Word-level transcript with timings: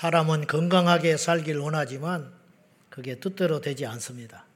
사람은 0.00 0.46
건강하게 0.46 1.18
살길 1.18 1.58
원하지만 1.58 2.32
그게 2.88 3.20
뜻대로 3.20 3.60
되지 3.60 3.84
않습니다. 3.84 4.46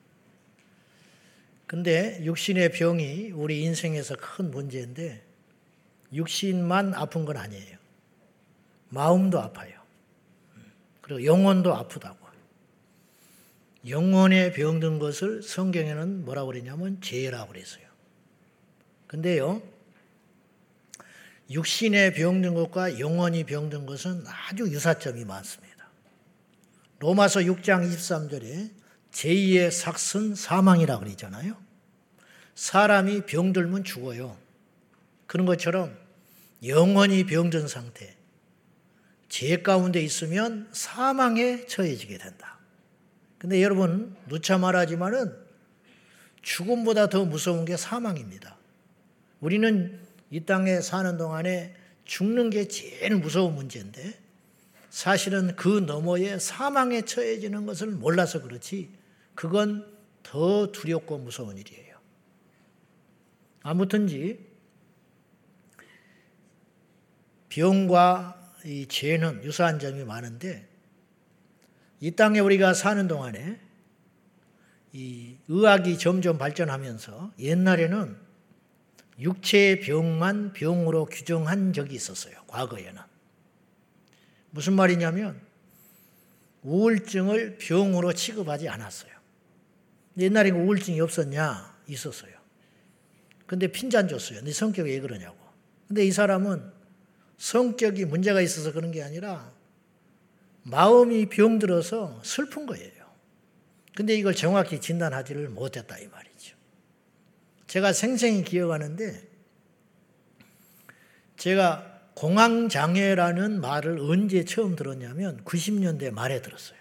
근데 1.67 2.19
육신의 2.25 2.73
병이 2.73 3.33
우리 3.33 3.63
인생에서 3.63 4.17
큰 4.17 4.51
문제인데 4.51 5.23
육신만 6.15 6.95
아픈 6.95 7.27
건 7.27 7.37
아니에요. 7.37 7.77
마음도 8.89 9.39
아파요. 9.39 9.79
그리고 11.03 11.23
영혼도 11.27 11.75
아프다고. 11.75 12.25
영혼에 13.87 14.51
병든 14.53 14.99
것을 14.99 15.43
성경에는 15.43 16.25
뭐라고 16.25 16.47
그랬냐면 16.47 17.03
죄라고 17.03 17.53
그랬어요. 17.53 17.85
근데요, 19.09 19.61
육신에 21.51 22.13
병든 22.15 22.55
것과 22.55 22.99
영혼이 22.99 23.45
병든 23.45 23.87
것은 23.87 24.25
아주 24.27 24.65
유사점이 24.65 25.25
많습니다. 25.25 25.89
로마서 27.01 27.41
6장 27.41 27.87
23절에 27.87 28.71
제2의 29.13 29.71
삭슨 29.71 30.35
사망이라고 30.35 31.05
그러잖아요. 31.05 31.57
사람이 32.55 33.27
병들면 33.27 33.85
죽어요. 33.85 34.37
그런 35.27 35.47
것처럼 35.47 35.97
영혼이 36.65 37.27
병든 37.27 37.69
상태, 37.69 38.17
죄 39.29 39.63
가운데 39.63 40.01
있으면 40.01 40.69
사망에 40.73 41.67
처해지게 41.67 42.19
된다. 42.19 42.59
근데 43.39 43.63
여러분, 43.63 44.17
누차 44.29 44.57
말하지만은 44.57 45.37
죽음보다 46.41 47.09
더 47.09 47.25
무서운 47.25 47.65
게 47.65 47.77
사망입니다. 47.77 48.57
우리는 49.41 50.01
이 50.35 50.45
땅에 50.45 50.81
사는 50.81 51.17
동안에 51.17 51.77
죽는 52.07 52.51
게 52.51 52.67
제일 52.67 53.15
무서운 53.15 53.55
문제인데 53.55 54.19
사실은 54.91 55.55
그 55.55 55.85
너머에 55.87 56.41
사망에 56.41 57.03
처해지는 57.03 57.67
것을 57.67 57.93
몰라서 57.93 58.43
그렇지 58.43 58.91
그건 59.37 59.97
더 60.25 60.73
두렵고 60.73 61.19
무서운 61.19 61.57
일이에요. 61.57 61.97
아무튼지 63.63 64.45
병과 67.49 68.55
이 68.65 68.89
죄는 68.89 69.45
유사한 69.45 69.79
점이 69.79 70.03
많은데 70.03 70.69
이 72.01 72.11
땅에 72.11 72.41
우리가 72.41 72.75
사는 72.75 73.07
동안에 73.07 73.61
이 74.95 75.37
의학이 75.47 75.97
점점 75.97 76.39
발전하면서 76.39 77.35
옛날에는 77.39 78.34
육체의 79.19 79.81
병만 79.81 80.53
병으로 80.53 81.07
규정한 81.07 81.73
적이 81.73 81.95
있었어요. 81.95 82.35
과거에는. 82.47 83.01
무슨 84.51 84.75
말이냐면 84.75 85.41
우울증을 86.63 87.59
병으로 87.59 88.13
취급하지 88.13 88.69
않았어요. 88.69 89.13
옛날에 90.19 90.51
우울증이 90.51 91.01
없었냐? 91.01 91.75
있었어요. 91.89 92.33
근데 93.47 93.67
핀잔 93.67 94.09
줬어요. 94.09 94.41
네 94.43 94.53
성격이 94.53 94.91
왜 94.91 95.01
그러냐고. 95.01 95.37
근데 95.87 96.05
이 96.07 96.11
사람은 96.11 96.73
성격이 97.37 98.07
문제가 98.07 98.41
있어서 98.41 98.73
그런 98.73 98.91
게 98.91 99.03
아니라 99.03 99.53
마음이 100.63 101.29
병들어서 101.29 102.23
슬픈 102.25 102.67
거예요. 102.67 103.05
근데 103.95 104.15
이걸 104.15 104.35
정확히 104.35 104.81
진단하지를 104.81 105.51
못했다 105.51 105.99
이 105.99 106.07
말이죠. 106.09 106.34
제가 107.75 107.93
생생히 107.93 108.45
기억하는데 108.45 109.29
제가 111.37 112.03
공황장애라는 112.15 113.61
말을 113.61 113.99
언제 113.99 114.45
처음 114.45 114.77
들었냐면 114.77 115.43
90년대 115.43 116.13
말에 116.13 116.41
들었어요. 116.41 116.79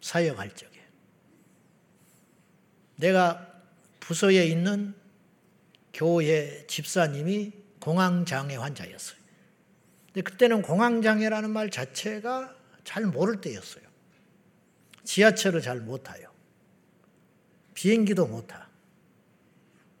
사역할 0.00 0.54
적에. 0.54 0.82
내가 2.96 3.60
부서에 4.00 4.46
있는 4.46 4.94
교회 5.92 6.66
집사님이 6.66 7.52
공황장애 7.78 8.56
환자였어요. 8.56 9.18
근데 10.06 10.22
그때는 10.22 10.62
공황장애라는 10.62 11.50
말 11.50 11.68
자체가 11.68 12.56
잘 12.82 13.04
모를 13.04 13.42
때였어요. 13.42 13.84
지하철을 15.04 15.60
잘 15.60 15.80
못 15.82 16.04
타요. 16.04 16.32
비행기도 17.74 18.26
못 18.26 18.46
타. 18.46 18.67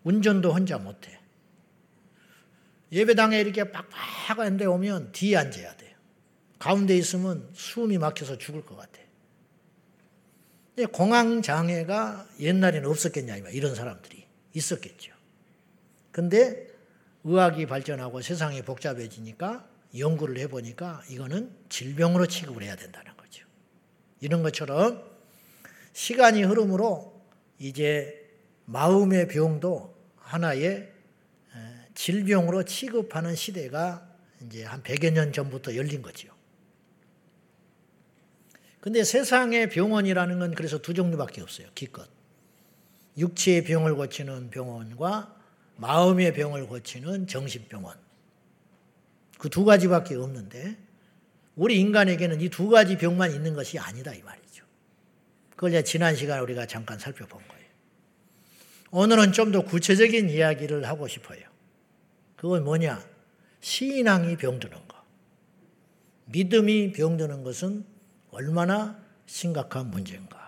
운전도 0.08 0.54
혼자 0.54 0.78
못해. 0.78 1.20
예배당에 2.90 3.38
이렇게 3.40 3.70
빡빡한 3.70 4.56
데 4.56 4.64
오면 4.64 5.12
뒤에 5.12 5.36
앉아야 5.36 5.76
돼요. 5.76 5.94
가운데 6.58 6.96
있으면 6.96 7.50
숨이 7.52 7.98
막혀서 7.98 8.38
죽을 8.38 8.64
것 8.64 8.74
같아. 8.74 8.98
공황 10.92 11.42
장애가 11.42 12.26
옛날에는 12.40 12.88
없었겠냐, 12.88 13.36
이런 13.50 13.74
사람들이 13.74 14.24
있었겠죠. 14.54 15.12
근데 16.10 16.68
의학이 17.24 17.66
발전하고 17.66 18.22
세상이 18.22 18.62
복잡해지니까 18.62 19.68
연구를 19.98 20.38
해보니까 20.38 21.02
이거는 21.10 21.54
질병으로 21.68 22.26
취급을 22.26 22.62
해야 22.62 22.76
된다는 22.76 23.14
거죠. 23.18 23.44
이런 24.20 24.42
것처럼 24.42 25.04
시간이 25.92 26.44
흐름으로 26.44 27.20
이제 27.58 28.24
마음의 28.64 29.28
병도 29.28 29.97
하나의 30.28 30.92
질병으로 31.94 32.64
취급하는 32.64 33.34
시대가 33.34 34.06
이제 34.44 34.62
한 34.64 34.82
100여 34.82 35.12
년 35.12 35.32
전부터 35.32 35.74
열린 35.74 36.02
거죠. 36.02 36.28
근데 38.80 39.02
세상의 39.02 39.70
병원이라는 39.70 40.38
건 40.38 40.54
그래서 40.54 40.78
두 40.78 40.94
종류밖에 40.94 41.40
없어요. 41.40 41.68
기껏. 41.74 42.08
육체의 43.16 43.64
병을 43.64 43.96
고치는 43.96 44.50
병원과 44.50 45.34
마음의 45.76 46.34
병을 46.34 46.66
고치는 46.66 47.26
정신병원. 47.26 47.96
그 49.38 49.48
두 49.48 49.64
가지밖에 49.64 50.14
없는데 50.14 50.76
우리 51.56 51.80
인간에게는 51.80 52.40
이 52.40 52.48
두 52.50 52.68
가지 52.68 52.96
병만 52.96 53.32
있는 53.32 53.54
것이 53.54 53.78
아니다 53.78 54.14
이 54.14 54.22
말이죠. 54.22 54.64
그걸 55.56 55.84
지난 55.84 56.14
시간에 56.14 56.40
우리가 56.42 56.66
잠깐 56.66 56.98
살펴본 56.98 57.40
거예요. 57.48 57.57
오늘은 58.90 59.32
좀 59.32 59.52
더 59.52 59.62
구체적인 59.64 60.30
이야기를 60.30 60.86
하고 60.86 61.08
싶어요. 61.08 61.40
그건 62.36 62.64
뭐냐? 62.64 63.04
신앙이 63.60 64.36
병드는 64.36 64.76
거. 64.88 64.96
믿음이 66.26 66.92
병드는 66.92 67.42
것은 67.42 67.84
얼마나 68.30 69.02
심각한 69.26 69.90
문제인가. 69.90 70.38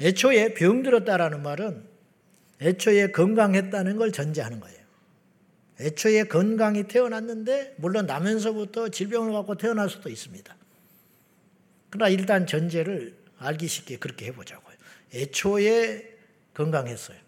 애초에 0.00 0.54
병들었다라는 0.54 1.42
말은 1.42 1.88
애초에 2.60 3.10
건강했다는 3.10 3.96
걸 3.96 4.12
전제하는 4.12 4.60
거예요. 4.60 4.82
애초에 5.80 6.24
건강이 6.24 6.86
태어났는데, 6.86 7.74
물론 7.76 8.06
나면서부터 8.06 8.88
질병을 8.88 9.32
갖고 9.32 9.56
태어날 9.56 9.90
수도 9.90 10.08
있습니다. 10.08 10.56
그러나 11.90 12.08
일단 12.08 12.46
전제를 12.46 13.16
알기 13.38 13.66
쉽게 13.66 13.98
그렇게 13.98 14.26
해보자고요. 14.26 14.76
애초에 15.14 16.11
건강했어요. 16.54 17.18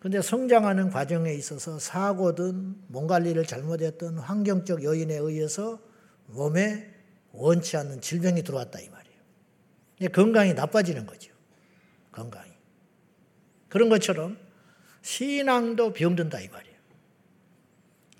근데 0.00 0.22
성장하는 0.22 0.90
과정에 0.90 1.32
있어서 1.34 1.78
사고든 1.78 2.76
몸 2.88 3.06
관리를 3.06 3.44
잘못했던 3.44 4.18
환경적 4.18 4.84
요인에 4.84 5.16
의해서 5.16 5.80
몸에 6.26 6.94
원치 7.32 7.76
않는 7.76 8.00
질병이 8.00 8.42
들어왔다 8.42 8.78
이 8.80 8.88
말이에요. 8.88 10.10
건강이 10.12 10.54
나빠지는 10.54 11.06
거죠. 11.06 11.32
건강이. 12.12 12.52
그런 13.68 13.88
것처럼 13.88 14.38
신앙도 15.02 15.92
병든다 15.92 16.40
이 16.40 16.48
말이에요. 16.48 16.76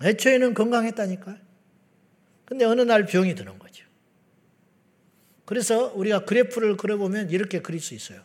애초에는 0.03 0.53
건강했다니까요. 0.53 1.37
근데 2.45 2.65
어느 2.65 2.81
날 2.81 3.05
병이 3.05 3.35
드는 3.35 3.59
거죠. 3.59 3.85
그래서 5.45 5.93
우리가 5.93 6.25
그래프를 6.25 6.77
그려보면 6.77 7.29
이렇게 7.29 7.61
그릴 7.61 7.79
수 7.79 7.93
있어요. 7.93 8.21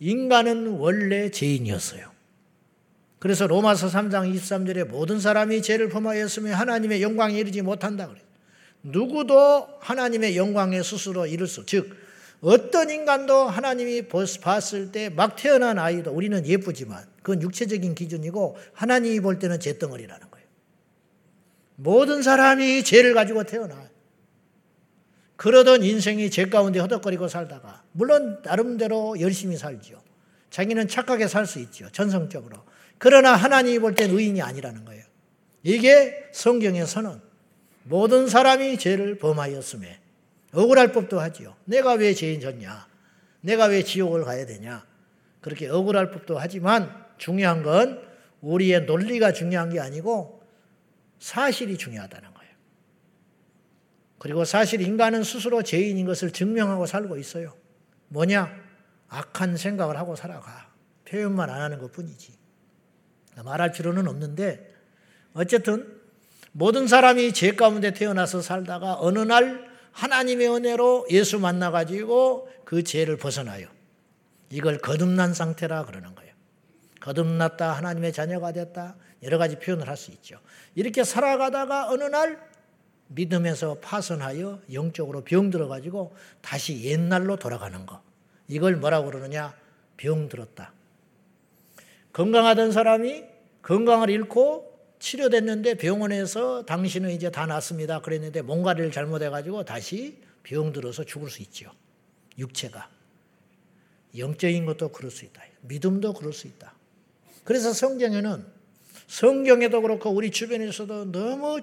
인간은 0.00 0.68
원래 0.78 1.30
죄인이었어요. 1.30 2.10
그래서 3.18 3.46
로마서 3.46 3.88
3장 3.88 4.32
23절에 4.34 4.86
모든 4.86 5.18
사람이 5.20 5.62
죄를 5.62 5.88
범하였으며 5.88 6.54
하나님의 6.54 7.02
영광에 7.02 7.38
이르지 7.38 7.62
못한다 7.62 8.06
그래요. 8.06 8.22
누구도 8.82 9.66
하나님의 9.80 10.36
영광에 10.36 10.82
스스로 10.82 11.26
이룰 11.26 11.46
수, 11.48 11.64
즉 11.66 11.96
어떤 12.40 12.90
인간도 12.90 13.48
하나님이 13.48 14.02
봤을 14.42 14.92
때 14.92 15.08
막 15.08 15.34
태어난 15.36 15.78
아이도 15.78 16.12
우리는 16.12 16.46
예쁘지만 16.46 17.04
그건 17.22 17.42
육체적인 17.42 17.94
기준이고 17.94 18.56
하나님이 18.74 19.20
볼 19.20 19.38
때는 19.38 19.58
죄덩어리라는 19.58 20.30
거예요. 20.30 20.46
모든 21.76 22.22
사람이 22.22 22.84
죄를 22.84 23.14
가지고 23.14 23.44
태어나. 23.44 23.85
그러던 25.36 25.82
인생이 25.82 26.30
죄 26.30 26.46
가운데 26.46 26.78
허덕거리고 26.80 27.28
살다가 27.28 27.82
물론 27.92 28.40
나름대로 28.42 29.20
열심히 29.20 29.56
살죠. 29.56 30.00
자기는 30.50 30.88
착하게 30.88 31.28
살 31.28 31.46
수 31.46 31.58
있죠. 31.60 31.90
전성적으로. 31.92 32.56
그러나 32.98 33.34
하나님이 33.34 33.78
볼 33.78 33.94
땐 33.94 34.10
의인이 34.10 34.40
아니라는 34.40 34.84
거예요. 34.84 35.04
이게 35.62 36.14
성경에서는 36.32 37.20
모든 37.84 38.28
사람이 38.28 38.78
죄를 38.78 39.18
범하였음에 39.18 40.00
억울할 40.52 40.92
법도 40.92 41.20
하지요. 41.20 41.54
내가 41.64 41.92
왜 41.94 42.14
죄인 42.14 42.40
졌냐? 42.40 42.86
내가 43.42 43.66
왜 43.66 43.82
지옥을 43.82 44.24
가야 44.24 44.46
되냐? 44.46 44.86
그렇게 45.40 45.68
억울할 45.68 46.10
법도 46.10 46.38
하지만 46.38 47.04
중요한 47.18 47.62
건 47.62 48.00
우리의 48.40 48.86
논리가 48.86 49.32
중요한 49.32 49.70
게 49.70 49.80
아니고 49.80 50.40
사실이 51.18 51.76
중요하다는 51.76 52.22
거예요. 52.34 52.35
그리고 54.26 54.44
사실 54.44 54.80
인간은 54.80 55.22
스스로 55.22 55.62
죄인인 55.62 56.04
것을 56.04 56.32
증명하고 56.32 56.86
살고 56.86 57.16
있어요. 57.16 57.54
뭐냐? 58.08 58.52
악한 59.08 59.56
생각을 59.56 59.96
하고 59.96 60.16
살아가. 60.16 60.68
표현만 61.04 61.48
안 61.48 61.60
하는 61.60 61.78
것 61.78 61.92
뿐이지. 61.92 62.36
말할 63.44 63.70
필요는 63.70 64.08
없는데, 64.08 64.74
어쨌든, 65.32 66.00
모든 66.50 66.88
사람이 66.88 67.34
죄 67.34 67.52
가운데 67.52 67.92
태어나서 67.92 68.42
살다가 68.42 68.96
어느 68.98 69.20
날 69.20 69.70
하나님의 69.92 70.48
은혜로 70.48 71.06
예수 71.10 71.38
만나가지고 71.38 72.48
그 72.64 72.82
죄를 72.82 73.18
벗어나요. 73.18 73.68
이걸 74.50 74.78
거듭난 74.78 75.34
상태라 75.34 75.84
그러는 75.84 76.16
거예요. 76.16 76.34
거듭났다, 77.00 77.74
하나님의 77.74 78.12
자녀가 78.12 78.50
됐다, 78.50 78.96
여러 79.22 79.38
가지 79.38 79.56
표현을 79.60 79.88
할 79.88 79.96
수 79.96 80.10
있죠. 80.10 80.40
이렇게 80.74 81.04
살아가다가 81.04 81.90
어느 81.90 82.02
날 82.02 82.55
믿음에서 83.08 83.78
파선하여 83.80 84.62
영적으로 84.72 85.22
병들어 85.22 85.68
가지고 85.68 86.14
다시 86.40 86.82
옛날로 86.84 87.36
돌아가는 87.36 87.86
거. 87.86 88.02
이걸 88.48 88.76
뭐라고 88.76 89.10
그러느냐? 89.10 89.54
병들었다. 89.96 90.72
건강하던 92.12 92.72
사람이 92.72 93.24
건강을 93.62 94.10
잃고 94.10 94.76
치료됐는데 94.98 95.74
병원에서 95.74 96.64
당신은 96.64 97.10
이제 97.10 97.30
다 97.30 97.46
낫습니다. 97.46 98.00
그랬는데 98.00 98.42
뭔가를 98.42 98.90
잘못해 98.90 99.28
가지고 99.28 99.64
다시 99.64 100.18
병들어서 100.42 101.04
죽을 101.04 101.28
수 101.28 101.42
있죠. 101.42 101.70
육체가. 102.38 102.88
영적인 104.16 104.64
것도 104.64 104.90
그럴 104.92 105.10
수 105.10 105.24
있다. 105.24 105.42
믿음도 105.62 106.14
그럴 106.14 106.32
수 106.32 106.46
있다. 106.46 106.74
그래서 107.44 107.72
성경에는 107.72 108.46
성경에도 109.06 109.82
그렇고 109.82 110.10
우리 110.10 110.30
주변에서도 110.30 111.12
너무 111.12 111.60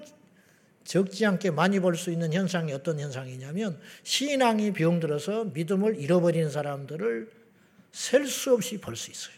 적지 0.84 1.24
않게 1.26 1.50
많이 1.50 1.80
볼 1.80 1.96
수 1.96 2.10
있는 2.10 2.32
현상이 2.32 2.72
어떤 2.72 3.00
현상이냐면 3.00 3.80
신앙이 4.02 4.72
병들어서 4.72 5.46
믿음을 5.46 5.98
잃어버리는 5.98 6.50
사람들을 6.50 7.30
셀 7.92 8.26
수 8.26 8.52
없이 8.52 8.78
볼 8.78 8.96
수 8.96 9.10
있어요. 9.10 9.34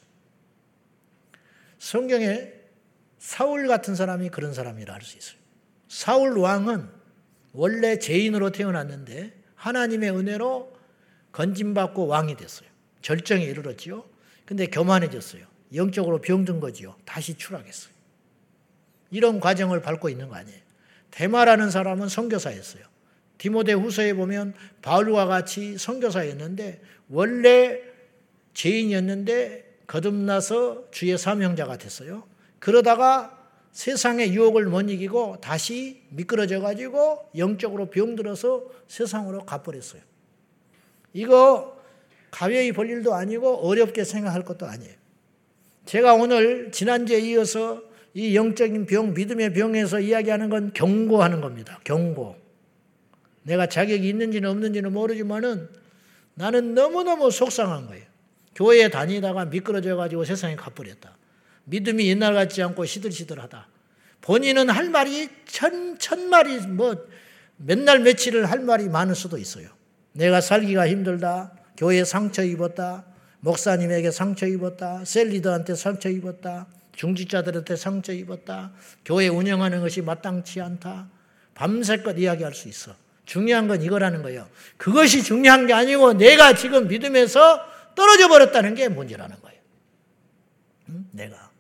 성경에 1.79 2.53
사울 3.19 3.69
같은 3.69 3.95
사람이 3.95 4.31
그런 4.31 4.55
사람이라 4.55 4.93
할 4.95 5.03
수 5.03 5.17
있어요. 5.19 5.39
사울 5.89 6.39
왕은 6.39 6.89
원래 7.53 7.99
죄인으로 7.99 8.51
태어났는데 8.51 9.33
하나님의 9.55 10.11
은혜로 10.11 10.77
건진받고 11.33 12.07
왕이 12.07 12.37
됐어요. 12.37 12.69
절정에 13.03 13.45
이르렀지요. 13.45 14.05
근데 14.45 14.67
교만해졌어요. 14.67 15.47
영적으로 15.75 16.21
병든 16.21 16.61
거지요. 16.61 16.97
다시 17.05 17.35
추락했어요. 17.35 17.93
이런 19.11 19.39
과정을 19.41 19.81
밟고 19.83 20.09
있는 20.09 20.29
거 20.29 20.37
아니에요. 20.37 20.61
대마라는 21.17 21.71
사람은 21.71 22.09
선교사였어요. 22.09 22.85
디모데 23.39 23.73
후서에 23.73 24.13
보면 24.13 24.53
바울과 24.83 25.27
같이 25.27 25.79
선교사였는데 25.79 26.83
원래 27.09 27.81
죄인이었는데 28.53 29.79
거듭나서 29.87 30.91
주의 30.91 31.17
사명자가 31.17 31.79
됐어요. 31.79 32.25
그러다가 32.59 33.33
세상의 33.73 34.35
유혹을 34.35 34.67
못 34.67 34.91
이기고 34.91 35.39
다시 35.41 36.03
미끄러져 36.11 36.61
가지고 36.61 37.31
영적으로 37.37 37.89
병들어서 37.89 38.65
세상으로 38.87 39.47
가버렸어요. 39.47 40.03
이거 41.15 41.81
가벼이 42.31 42.73
볼 42.73 42.91
일도 42.91 43.15
아니고 43.15 43.67
어렵게 43.67 44.05
생각할 44.05 44.45
것도 44.45 44.67
아니에요. 44.67 44.95
제가 45.87 46.15
오늘 46.15 46.73
지난주에 46.73 47.21
이어서 47.21 47.86
이 48.17 48.35
영적인 48.35 48.87
병, 48.87 49.13
믿음의 49.13 49.53
병에서 49.53 50.01
이야기하는 50.01 50.49
건 50.49 50.73
경고하는 50.73 51.43
겁니다. 51.43 51.79
경고. 51.85 52.35
내가 53.43 53.67
자격이 53.67 54.09
있는지는 54.09 54.49
없는지는 54.49 54.91
모르지만은 54.91 55.69
나는 56.33 56.75
너무너무 56.75 57.31
속상한 57.31 57.87
거예요. 57.89 58.07
교회에 58.55 58.89
다니다가 58.89 59.45
미끄러져 59.45 59.97
가지고 59.97 60.25
세상에 60.25 60.57
가버렸다. 60.57 61.15
믿음이 61.65 62.09
옛날 62.09 62.33
같지 62.33 62.63
않고 62.63 62.87
시들시들하다. 62.87 63.69
본인은 64.23 64.71
할 64.71 64.89
말이 64.89 65.29
천, 65.45 65.99
천 65.99 66.31
마리, 66.31 66.59
뭐, 66.61 66.97
맨날 67.59 68.01
며칠을 68.01 68.51
할 68.51 68.61
말이 68.61 68.89
많을 68.89 69.15
수도 69.15 69.37
있어요. 69.37 69.69
내가 70.13 70.41
살기가 70.41 70.89
힘들다. 70.89 71.53
교회 71.77 72.03
상처 72.03 72.43
입었다. 72.43 73.05
목사님에게 73.41 74.11
상처 74.11 74.47
입었다. 74.47 75.05
셀리더한테 75.05 75.75
상처 75.75 76.09
입었다. 76.09 76.67
중직자들한테 76.97 77.77
상처 77.77 78.13
입었다. 78.13 78.73
교회 79.05 79.29
운영하는 79.29 79.81
것이 79.81 80.03
마땅치 80.03 80.61
않다. 80.61 81.09
밤새껏 81.55 82.19
이야기할 82.19 82.55
수 82.55 82.69
있어. 82.69 82.95
중요한 83.25 83.69
건 83.69 83.83
이거라는 83.83 84.23
거예요. 84.23 84.49
그것이 84.77 85.23
중요한 85.23 85.67
게 85.67 85.73
아니고 85.73 86.15
내가 86.15 86.55
지금 86.55 86.89
믿음에서 86.89 87.61
떨어져 87.95 88.29
버렸다는 88.29 88.75
게 88.75 88.89
문제라는 88.89 89.37
거예요. 89.41 89.61
응? 90.91 91.07
내가. 91.13 91.51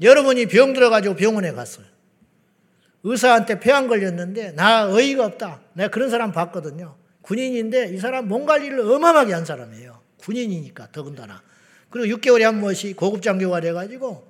여러분이 0.00 0.46
병 0.46 0.72
들어가지고 0.72 1.16
병원에 1.16 1.52
갔어요. 1.52 1.86
의사한테 3.02 3.60
폐암 3.60 3.88
걸렸는데 3.88 4.52
나 4.52 4.88
어이가 4.88 5.24
없다. 5.24 5.60
내가 5.74 5.90
그런 5.90 6.10
사람 6.10 6.32
봤거든요. 6.32 6.96
군인인데 7.22 7.94
이 7.94 7.98
사람 7.98 8.28
몸 8.28 8.46
관리를 8.46 8.80
어마어마하게 8.80 9.32
한 9.32 9.44
사람이에요. 9.44 10.00
군인이니까 10.18 10.88
더군다나. 10.92 11.42
그리고 11.90 12.16
6개월에 12.16 12.42
한 12.42 12.60
번씩 12.60 12.96
고급 12.96 13.22
장교가 13.22 13.60
돼가지고 13.60 14.28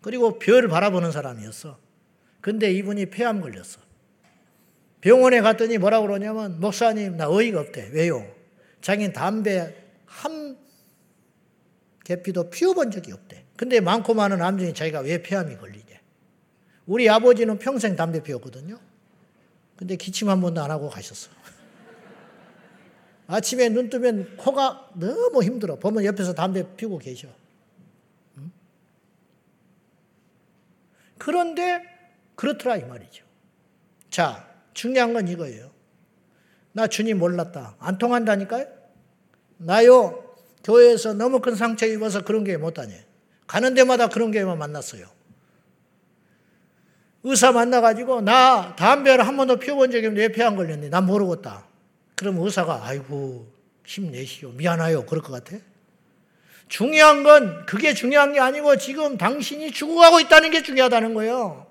그리고 0.00 0.38
별을 0.38 0.68
바라보는 0.68 1.12
사람이었어. 1.12 1.78
근데 2.40 2.72
이분이 2.72 3.06
폐암 3.06 3.40
걸렸어. 3.40 3.80
병원에 5.00 5.40
갔더니 5.40 5.78
뭐라고 5.78 6.06
그러냐면 6.06 6.60
목사님 6.60 7.16
나 7.16 7.30
어이가 7.30 7.60
없대. 7.60 7.90
왜요? 7.92 8.26
자기는 8.80 9.12
담배 9.12 9.74
한 10.06 10.56
개피도 12.04 12.50
피워본 12.50 12.90
적이 12.90 13.12
없대. 13.12 13.44
근데 13.56 13.80
많고 13.80 14.14
많은 14.14 14.40
암 14.40 14.58
중에 14.58 14.72
자기가 14.72 15.00
왜 15.00 15.22
폐암이 15.22 15.56
걸리냐. 15.56 15.98
우리 16.86 17.08
아버지는 17.08 17.58
평생 17.58 17.96
담배 17.96 18.22
피웠거든요. 18.22 18.78
근데 19.76 19.96
기침 19.96 20.28
한 20.28 20.40
번도 20.40 20.62
안 20.62 20.70
하고 20.70 20.88
가셨어. 20.88 21.30
아침에 23.28 23.68
눈 23.68 23.90
뜨면 23.90 24.36
코가 24.36 24.90
너무 24.94 25.42
힘들어. 25.42 25.76
보면 25.76 26.04
옆에서 26.04 26.34
담배 26.34 26.64
피우고 26.76 26.98
계셔. 26.98 27.28
그런데 31.18 31.82
그렇더라 32.36 32.76
이 32.76 32.84
말이죠. 32.84 33.24
자, 34.10 34.48
중요한 34.74 35.12
건 35.12 35.28
이거예요. 35.28 35.70
나 36.72 36.86
주님 36.86 37.18
몰랐다. 37.18 37.76
안 37.78 37.98
통한다니까요? 37.98 38.66
나요, 39.58 40.24
교회에서 40.64 41.14
너무 41.14 41.40
큰 41.40 41.54
상처 41.56 41.86
입어서 41.86 42.22
그런 42.22 42.44
게 42.44 42.56
못 42.56 42.74
다녀. 42.74 42.94
가는 43.46 43.74
데마다 43.74 44.08
그런 44.08 44.30
게만 44.30 44.58
만났어요. 44.58 45.06
의사 47.24 47.50
만나가지고 47.52 48.20
나 48.20 48.76
담배를 48.76 49.26
한 49.26 49.36
번도 49.36 49.56
피워본 49.58 49.90
적이 49.90 50.06
없는데 50.08 50.22
왜 50.26 50.32
폐 50.32 50.42
안 50.44 50.54
걸렸니? 50.56 50.88
난 50.88 51.04
모르겠다. 51.06 51.66
그럼 52.14 52.38
의사가 52.38 52.84
아이고 52.84 53.50
힘내시오. 53.84 54.50
미안해요. 54.52 55.04
그럴 55.06 55.22
것 55.22 55.32
같아? 55.32 55.56
중요한 56.68 57.22
건 57.22 57.64
그게 57.66 57.94
중요한 57.94 58.32
게 58.32 58.40
아니고 58.40 58.76
지금 58.76 59.16
당신이 59.16 59.72
죽어가고 59.72 60.20
있다는 60.20 60.50
게 60.50 60.62
중요하다는 60.62 61.14
거예요. 61.14 61.66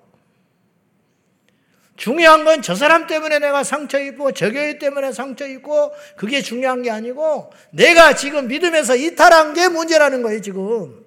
중요한 1.96 2.44
건 2.44 2.62
저 2.62 2.74
사람 2.76 3.06
때문에 3.08 3.40
내가 3.40 3.64
상처 3.64 3.98
입고 4.00 4.32
저 4.32 4.52
교회 4.52 4.78
때문에 4.78 5.12
상처 5.12 5.46
입고 5.46 5.92
그게 6.16 6.42
중요한 6.42 6.82
게 6.82 6.90
아니고 6.90 7.52
내가 7.72 8.14
지금 8.14 8.46
믿음에서 8.46 8.94
이탈한 8.94 9.54
게 9.54 9.68
문제라는 9.68 10.22
거예요, 10.22 10.40
지금. 10.40 11.04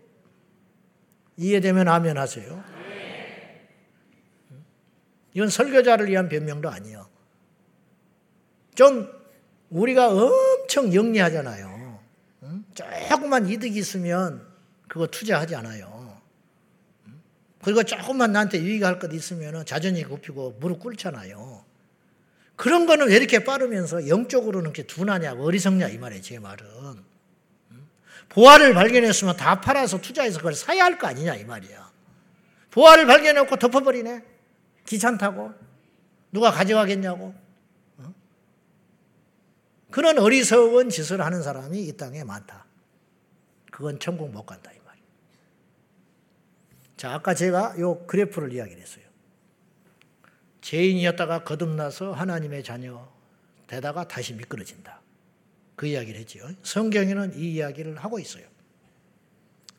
이해되면 1.38 1.88
아멘 1.88 2.18
하세요. 2.18 2.64
이건 5.34 5.48
설교자를 5.50 6.10
위한 6.10 6.28
변명도 6.28 6.70
아니에요. 6.70 7.08
좀 8.76 9.10
우리가 9.70 10.10
엄청 10.10 10.94
영리하잖아요. 10.94 11.71
조금만 12.74 13.48
이득이 13.48 13.78
있으면 13.78 14.46
그거 14.88 15.08
투자하지 15.08 15.56
않아요. 15.56 16.20
그리고 17.64 17.84
조금만 17.84 18.32
나한테 18.32 18.60
유익할 18.62 19.00
것 19.00 19.14
있으면 19.14 19.66
자존이 19.66 20.04
굽히고 20.04 20.58
무릎 20.60 20.80
꿇잖아요. 20.80 21.64
그런 22.56 22.86
거는 22.86 23.10
왜 23.10 23.16
이렇게 23.16 23.44
빠르면서 23.44 24.08
영적으로는 24.08 24.66
이렇게 24.70 24.84
둔하냐, 24.84 25.34
어리석냐, 25.34 25.90
이 25.90 25.98
말이에요, 25.98 26.22
제 26.22 26.40
말은. 26.40 26.66
보화를 28.30 28.74
발견했으면 28.74 29.36
다 29.38 29.60
팔아서 29.62 30.00
투자해서 30.00 30.38
그걸 30.38 30.54
사야 30.54 30.86
할 30.86 30.98
거 30.98 31.08
아니냐, 31.08 31.36
이 31.36 31.44
말이야. 31.44 31.92
보화를 32.72 33.06
발견해놓고 33.06 33.58
덮어버리네. 33.58 34.24
귀찮다고. 34.88 35.54
누가 36.32 36.52
가져가겠냐고. 36.52 37.36
그런 39.92 40.18
어리석은 40.18 40.90
짓을 40.90 41.22
하는 41.22 41.44
사람이 41.44 41.84
이 41.84 41.98
땅에 41.98 42.24
많다. 42.24 42.66
그건 43.72 44.00
천국 44.00 44.32
못 44.32 44.46
간다 44.46 44.72
이 44.72 44.78
말이에요. 44.86 45.08
자, 46.98 47.14
아까 47.14 47.34
제가 47.34 47.80
요 47.80 48.06
그래프를 48.08 48.54
이야기를 48.54 48.82
했어요. 48.82 49.04
죄인이었다가 50.62 51.44
거듭나서 51.44 52.14
하나님의 52.14 52.64
자녀 52.64 53.08
되다가 53.68 54.08
다시 54.08 54.34
미끄러진다. 54.34 55.02
그 55.76 55.88
이야기를 55.88 56.20
했지요. 56.20 56.50
성경에는 56.64 57.38
이 57.38 57.54
이야기를 57.54 57.98
하고 57.98 58.20
있어요. 58.20 58.46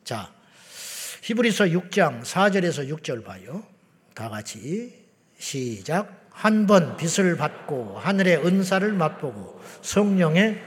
자, 0.03 0.33
히브리서 1.21 1.65
6장 1.65 2.23
4절에서 2.23 2.89
6절 2.89 3.23
봐요. 3.23 3.65
다 4.13 4.29
같이 4.29 5.05
시작. 5.37 6.22
한 6.33 6.67
번 6.67 6.97
빛을 6.97 7.37
받고 7.37 7.97
하늘의 7.99 8.45
은사를 8.45 8.91
맛보고 8.91 9.61
성령의 9.81 10.61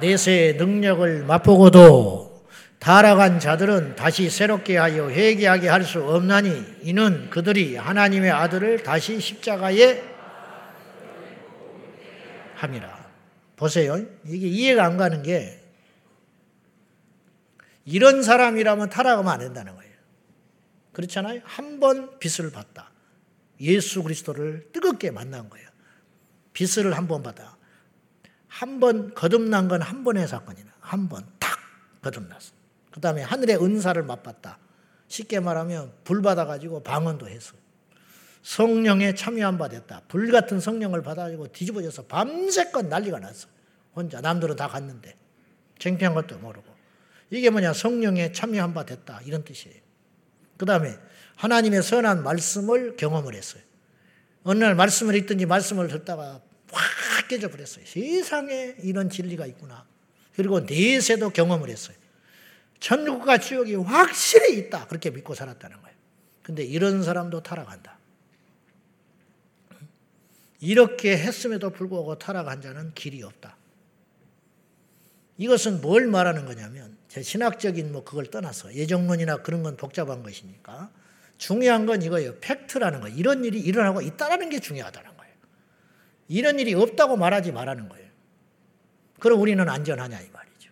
내세의 0.00 0.54
능력을 0.56 1.24
맛보고도 1.24 2.46
타락한 2.78 3.40
자들은 3.40 3.96
다시 3.96 4.30
새롭게 4.30 4.76
하여 4.76 5.10
회개하게 5.10 5.68
할 5.68 5.82
수 5.82 6.04
없나니 6.04 6.76
이는 6.82 7.28
그들이 7.30 7.74
하나님의 7.76 8.30
아들을 8.30 8.84
다시 8.84 9.18
십자가에 9.18 10.00
함이라. 12.54 12.98
보세요. 13.56 13.98
이게 14.24 14.46
이해가 14.46 14.84
안 14.84 14.96
가는 14.96 15.22
게 15.24 15.60
이런 17.84 18.22
사람이라면 18.22 18.90
타락하면 18.90 19.32
안 19.32 19.40
된다는 19.40 19.74
거예요. 19.74 19.87
그렇잖아요. 20.98 21.40
한 21.44 21.78
번 21.78 22.18
빛을 22.18 22.50
봤다. 22.50 22.90
예수 23.60 24.02
그리스도를 24.02 24.68
뜨겁게 24.72 25.12
만난 25.12 25.48
거예요. 25.48 25.68
빛을 26.52 26.96
한 26.96 27.06
번 27.06 27.22
받아. 27.22 27.56
한 28.48 28.80
번 28.80 29.14
거듭난 29.14 29.68
건 29.68 29.80
한 29.80 30.02
번의 30.02 30.26
사건이나 30.26 30.72
한 30.80 31.08
번 31.08 31.24
탁 31.38 31.56
거듭났어. 32.02 32.52
그 32.90 33.00
다음에 33.00 33.22
하늘의 33.22 33.62
은사를 33.62 34.02
맛봤다. 34.02 34.58
쉽게 35.06 35.38
말하면 35.40 35.92
불 36.02 36.20
받아가지고 36.20 36.82
방언도 36.82 37.28
했어. 37.28 37.54
성령에 38.42 39.14
참여한 39.14 39.56
바 39.58 39.68
됐다. 39.68 40.02
불 40.08 40.32
같은 40.32 40.58
성령을 40.58 41.02
받아가지고 41.02 41.52
뒤집어져서 41.52 42.06
밤새껏 42.06 42.86
난리가 42.86 43.20
났어. 43.20 43.46
혼자 43.94 44.20
남들은 44.20 44.56
다 44.56 44.66
갔는데 44.66 45.16
창피한 45.78 46.14
것도 46.14 46.38
모르고 46.38 46.66
이게 47.30 47.50
뭐냐 47.50 47.72
성령에 47.72 48.32
참여한 48.32 48.74
바 48.74 48.84
됐다 48.84 49.20
이런 49.24 49.44
뜻이에요. 49.44 49.87
그 50.58 50.66
다음에 50.66 50.94
하나님의 51.36 51.82
선한 51.82 52.22
말씀을 52.22 52.96
경험을 52.96 53.34
했어요. 53.34 53.62
어느 54.42 54.62
날 54.62 54.74
말씀을 54.74 55.14
읽든지 55.14 55.46
말씀을 55.46 55.88
듣다가 55.88 56.42
확 56.70 57.28
깨져버렸어요. 57.28 57.86
세상에 57.86 58.74
이런 58.82 59.08
진리가 59.08 59.46
있구나. 59.46 59.86
그리고 60.34 60.60
내세도 60.60 61.30
경험을 61.30 61.70
했어요. 61.70 61.96
천국과 62.80 63.38
지옥이 63.38 63.74
확실히 63.76 64.58
있다. 64.58 64.86
그렇게 64.86 65.10
믿고 65.10 65.34
살았다는 65.34 65.80
거예요. 65.80 65.96
근데 66.42 66.64
이런 66.64 67.02
사람도 67.02 67.42
타락한다. 67.42 67.98
이렇게 70.60 71.16
했음에도 71.16 71.70
불구하고 71.70 72.18
타락한 72.18 72.62
자는 72.62 72.92
길이 72.94 73.22
없다. 73.22 73.56
이것은 75.36 75.80
뭘 75.80 76.08
말하는 76.08 76.46
거냐면 76.46 76.97
제 77.08 77.22
신학적인 77.22 77.90
뭐 77.90 78.04
그걸 78.04 78.26
떠나서 78.26 78.74
예정론이나 78.74 79.38
그런 79.38 79.62
건 79.62 79.76
복잡한 79.76 80.22
것이니까 80.22 80.90
중요한 81.38 81.86
건 81.86 82.02
이거예요. 82.02 82.38
팩트라는 82.40 83.00
거. 83.00 83.08
이런 83.08 83.44
일이 83.44 83.60
일어나고 83.60 84.02
있다라는 84.02 84.50
게 84.50 84.60
중요하다는 84.60 85.16
거예요. 85.16 85.34
이런 86.28 86.58
일이 86.58 86.74
없다고 86.74 87.16
말하지 87.16 87.52
말라는 87.52 87.88
거예요. 87.88 88.08
그럼 89.18 89.40
우리는 89.40 89.66
안전하냐 89.66 90.20
이 90.20 90.28
말이죠. 90.30 90.70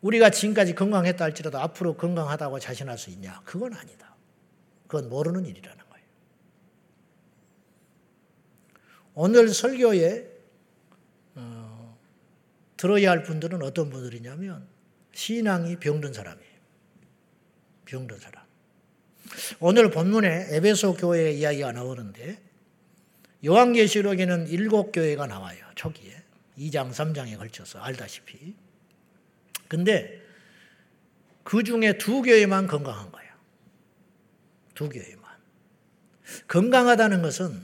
우리가 0.00 0.30
지금까지 0.30 0.74
건강했다 0.74 1.24
할지라도 1.24 1.58
앞으로 1.58 1.96
건강하다고 1.96 2.58
자신할 2.58 2.98
수 2.98 3.10
있냐? 3.10 3.40
그건 3.44 3.74
아니다. 3.74 4.16
그건 4.86 5.08
모르는 5.08 5.46
일이라는 5.46 5.84
거예요. 5.90 6.06
오늘 9.14 9.48
설교에 9.48 10.26
어, 11.34 11.98
들어야 12.76 13.10
할 13.10 13.22
분들은 13.22 13.62
어떤 13.62 13.90
분들이냐면 13.90 14.66
신앙이 15.18 15.80
병든 15.80 16.12
사람이에요. 16.12 16.52
병든 17.86 18.20
사람. 18.20 18.44
오늘 19.58 19.90
본문에 19.90 20.46
에베소 20.50 20.94
교회 20.94 21.32
이야기가 21.32 21.72
나오는데 21.72 22.40
요한계시록에는 23.44 24.46
일곱 24.46 24.92
교회가 24.92 25.26
나와요. 25.26 25.58
초기에. 25.74 26.22
2장, 26.56 26.92
3장에 26.92 27.36
걸쳐서 27.36 27.80
알다시피. 27.80 28.54
근데 29.66 30.22
그 31.42 31.64
중에 31.64 31.98
두 31.98 32.22
교회만 32.22 32.68
건강한 32.68 33.10
거예요. 33.10 33.32
두 34.76 34.88
교회만. 34.88 35.24
건강하다는 36.46 37.22
것은 37.22 37.60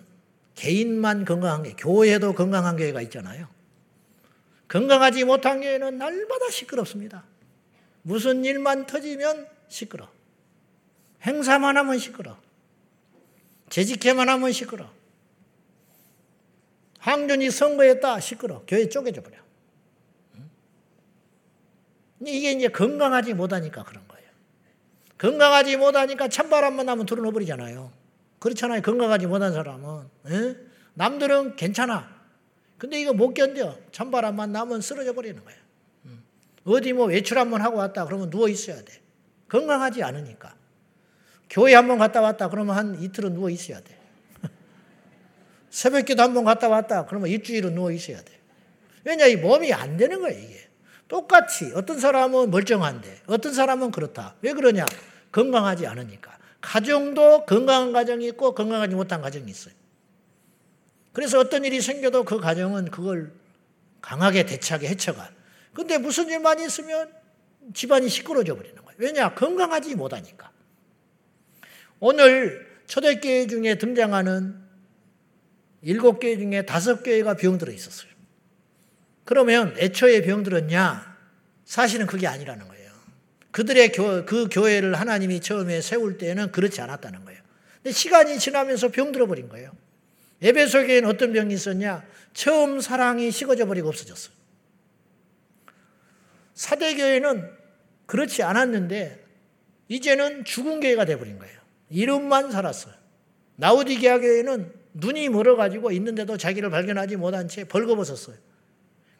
개인만 0.56 1.24
건강한 1.24 1.62
게, 1.62 1.74
교회도 1.74 2.34
건강한 2.34 2.76
교회가 2.76 3.00
있잖아요. 3.02 3.48
건강하지 4.66 5.22
못한 5.22 5.60
교회는 5.60 5.98
날마다 5.98 6.50
시끄럽습니다. 6.50 7.24
무슨 8.04 8.44
일만 8.44 8.86
터지면 8.86 9.48
시끄러. 9.68 10.08
행사만 11.22 11.76
하면 11.78 11.98
시끄러. 11.98 12.36
재직회만 13.70 14.28
하면 14.28 14.52
시끄러. 14.52 14.90
항전이 16.98 17.50
선거했다 17.50 18.20
시끄러. 18.20 18.62
교회 18.66 18.88
쪼개져 18.88 19.22
버려. 19.22 19.38
이게 22.26 22.52
이제 22.52 22.68
건강하지 22.68 23.34
못하니까 23.34 23.84
그런 23.84 24.06
거예요. 24.06 24.28
건강하지 25.18 25.76
못하니까 25.78 26.28
찬바람만 26.28 26.86
나면 26.86 27.06
들어놓 27.06 27.32
버리잖아요. 27.32 27.90
그렇잖아요. 28.38 28.82
건강하지 28.82 29.26
못한 29.26 29.52
사람은. 29.54 30.04
에? 30.26 30.56
남들은 30.92 31.56
괜찮아. 31.56 32.14
근데 32.76 33.00
이거 33.00 33.14
못 33.14 33.32
견뎌. 33.32 33.78
찬바람만 33.92 34.52
나면 34.52 34.82
쓰러져 34.82 35.14
버리는 35.14 35.42
거예요. 35.42 35.63
어디 36.64 36.92
뭐 36.92 37.06
외출 37.06 37.38
한번 37.38 37.60
하고 37.60 37.78
왔다 37.78 38.04
그러면 38.04 38.30
누워 38.30 38.48
있어야 38.48 38.82
돼. 38.82 39.00
건강하지 39.48 40.02
않으니까. 40.02 40.54
교회 41.50 41.74
한번 41.74 41.98
갔다 41.98 42.20
왔다 42.20 42.48
그러면 42.48 42.76
한 42.76 43.00
이틀은 43.00 43.34
누워 43.34 43.50
있어야 43.50 43.80
돼. 43.80 43.98
새벽 45.70 46.06
기도 46.06 46.22
한번 46.22 46.44
갔다 46.44 46.68
왔다 46.68 47.06
그러면 47.06 47.28
일주일은 47.28 47.74
누워 47.74 47.92
있어야 47.92 48.20
돼. 48.22 48.32
왜냐 49.04 49.26
이 49.26 49.36
몸이 49.36 49.72
안 49.72 49.96
되는 49.96 50.20
거야 50.20 50.32
이게. 50.32 50.68
똑같이 51.06 51.70
어떤 51.74 52.00
사람은 52.00 52.50
멀쩡한데 52.50 53.22
어떤 53.26 53.52
사람은 53.52 53.90
그렇다. 53.90 54.34
왜 54.40 54.52
그러냐? 54.52 54.86
건강하지 55.30 55.86
않으니까. 55.86 56.38
가정도 56.60 57.44
건강한 57.44 57.92
가정이 57.92 58.26
있고 58.28 58.54
건강하지 58.54 58.94
못한 58.94 59.20
가정이 59.20 59.50
있어요. 59.50 59.74
그래서 61.12 61.38
어떤 61.38 61.64
일이 61.64 61.80
생겨도 61.80 62.24
그 62.24 62.40
가정은 62.40 62.86
그걸 62.90 63.32
강하게 64.00 64.46
대처하게 64.46 64.88
해쳐가. 64.88 65.30
근데 65.74 65.98
무슨 65.98 66.28
일만 66.28 66.60
있으면 66.60 67.12
집안이 67.74 68.08
시끄러져 68.08 68.54
버리는 68.54 68.76
거예요. 68.76 68.96
왜냐? 68.98 69.34
건강하지 69.34 69.94
못하니까. 69.96 70.50
오늘 72.00 72.66
초대교회 72.86 73.46
중에 73.46 73.76
등장하는 73.76 74.62
일곱 75.82 76.20
교회 76.20 76.36
중에 76.36 76.62
다섯 76.64 77.02
교회가 77.02 77.34
병들어 77.34 77.72
있었어요. 77.72 78.10
그러면 79.24 79.74
애초에 79.78 80.22
병들었냐? 80.22 81.14
사실은 81.64 82.06
그게 82.06 82.26
아니라는 82.26 82.68
거예요. 82.68 82.92
그들의 83.50 83.92
교, 83.92 84.24
그 84.26 84.48
교회를 84.50 84.94
하나님이 84.94 85.40
처음에 85.40 85.80
세울 85.80 86.18
때는 86.18 86.52
그렇지 86.52 86.80
않았다는 86.80 87.24
거예요. 87.24 87.40
근데 87.76 87.92
시간이 87.92 88.38
지나면서 88.38 88.88
병들어 88.88 89.26
버린 89.26 89.48
거예요. 89.48 89.72
에베소 90.42 90.86
교회는 90.86 91.08
어떤 91.08 91.32
병이 91.32 91.54
있었냐? 91.54 92.04
처음 92.34 92.80
사랑이 92.80 93.30
식어져 93.30 93.66
버리고 93.66 93.88
없어졌어요. 93.88 94.43
사대교회는 96.54 97.50
그렇지 98.06 98.42
않았는데 98.42 99.24
이제는 99.88 100.44
죽은 100.44 100.80
교회가 100.80 101.04
돼버린 101.04 101.38
거예요. 101.38 101.60
이름만 101.90 102.50
살았어요. 102.50 102.94
나우디게아 103.56 104.18
교회는 104.18 104.72
눈이 104.94 105.28
멀어가지고 105.28 105.92
있는데도 105.92 106.36
자기를 106.36 106.70
발견하지 106.70 107.16
못한 107.16 107.48
채 107.48 107.64
벌거벗었어요. 107.64 108.36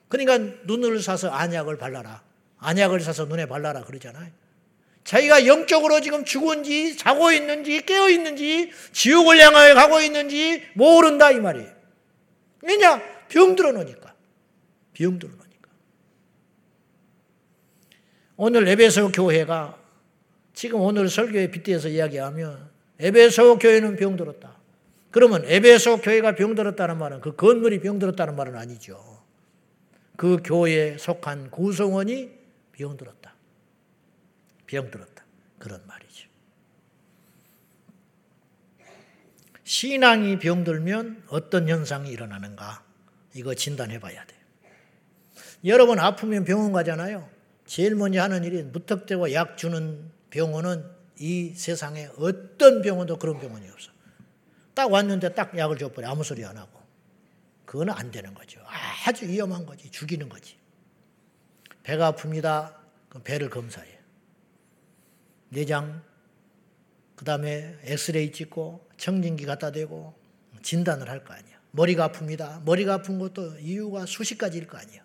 그러니까 0.09 0.39
눈을 0.65 1.01
사서 1.03 1.29
안약을 1.31 1.79
발라라. 1.79 2.23
안약을 2.59 3.01
사서 3.01 3.27
눈에 3.27 3.47
발라라 3.47 3.83
그러잖아요. 3.85 4.31
자기가 5.03 5.47
영적으로 5.47 6.01
지금 6.01 6.25
죽은지 6.25 6.97
자고 6.97 7.31
있는지 7.31 7.85
깨어 7.85 8.09
있는지 8.09 8.71
지옥을 8.93 9.39
향하여 9.39 9.75
가고 9.75 10.01
있는지 10.01 10.63
모른다 10.75 11.31
이 11.31 11.41
말이에요. 11.41 11.71
왜냐? 12.63 13.03
병들어 13.29 13.73
놓으니까. 13.73 14.15
병들어 14.95 15.31
놓으니까. 15.31 15.44
오늘 18.37 18.67
에베소 18.67 19.13
교회가 19.13 19.79
지금 20.53 20.81
오늘 20.81 21.09
설교에 21.09 21.51
빗대서 21.51 21.89
이야기하면 21.89 22.71
에베소 22.99 23.59
교회는 23.59 23.97
병들었다. 23.97 24.57
그러면 25.11 25.45
에베소 25.45 26.01
교회가 26.01 26.35
병들었다는 26.35 26.99
말은 26.99 27.21
그 27.21 27.37
건물이 27.37 27.81
병들었다는 27.81 28.35
말은 28.35 28.57
아니죠. 28.57 29.23
그 30.17 30.43
교회에 30.45 30.99
속한 30.99 31.51
구성원이 31.51 32.31
병들었다. 32.73 33.35
병들었다. 34.67 35.25
그런 35.59 35.81
말이죠. 35.87 36.29
신앙이 39.65 40.39
병들면 40.39 41.25
어떤 41.29 41.69
현상이 41.69 42.11
일어나는가? 42.11 42.85
이거 43.35 43.55
진단해 43.55 43.99
봐야 43.99 44.25
돼요. 44.25 44.41
여러분 45.65 45.99
아프면 45.99 46.45
병원 46.45 46.73
가잖아요. 46.73 47.34
제일 47.67 47.95
먼저 47.95 48.23
하는 48.23 48.45
일이 48.45 48.63
무턱대고 48.63 49.33
약 49.33 49.57
주는 49.57 50.11
병원은 50.31 50.85
이 51.19 51.53
세상에 51.55 52.09
어떤 52.19 52.83
병원도 52.83 53.19
그런 53.19 53.39
병원이 53.39 53.69
없어. 53.71 53.91
딱 54.75 54.91
왔는데 54.91 55.35
딱 55.35 55.57
약을 55.57 55.79
줘버려. 55.79 56.09
아무 56.11 56.25
소리 56.25 56.45
안 56.45 56.57
하고. 56.57 56.81
그거는 57.65 57.95
안 57.95 58.11
되는 58.11 58.35
거죠. 58.35 58.61
아주 59.07 59.27
위험한 59.27 59.65
거지. 59.67 59.91
죽이는 59.91 60.29
거지. 60.29 60.57
배가 61.83 62.13
아픕니다. 62.13 62.75
그럼 63.09 63.23
배를 63.23 63.51
검사해. 63.51 63.99
내장, 65.51 66.03
그 67.15 67.25
다음에 67.25 67.77
엑스레이 67.85 68.33
찍고 68.33 68.89
청진기 68.97 69.45
갖다 69.47 69.71
대고 69.71 70.15
진단을 70.63 71.09
할 71.09 71.23
거 71.25 71.33
아니야. 71.35 71.55
머리가 71.71 72.09
아픕니다. 72.11 72.63
머리가 72.65 72.95
아픈 72.95 73.19
것도 73.19 73.59
이유가 73.61 74.07
수십 74.07 74.37
가지일 74.39 74.67
거 74.67 74.79
아니야. 74.79 75.05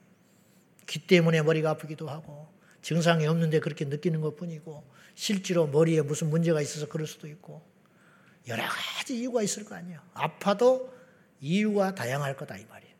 귀 0.90 1.06
때문에 1.06 1.44
머리가 1.44 1.70
아프기도 1.72 2.10
하고 2.10 2.48
증상이 2.82 3.28
없는데 3.28 3.60
그렇게 3.60 3.86
느끼는 3.86 4.22
것 4.22 4.36
뿐이고 4.36 4.84
실제로 5.14 5.68
머리에 5.68 6.02
무슨 6.02 6.30
문제가 6.30 6.62
있어서 6.62 6.88
그럴 6.88 7.06
수도 7.06 7.28
있고 7.28 7.62
여러 8.48 8.64
가지 8.64 9.20
이유가 9.20 9.44
있을 9.44 9.66
거 9.66 9.76
아니에요. 9.76 10.02
아파도 10.14 10.92
이유가 11.42 11.94
다양할 11.94 12.36
거다 12.36 12.58
이 12.58 12.66
말이에요. 12.66 12.96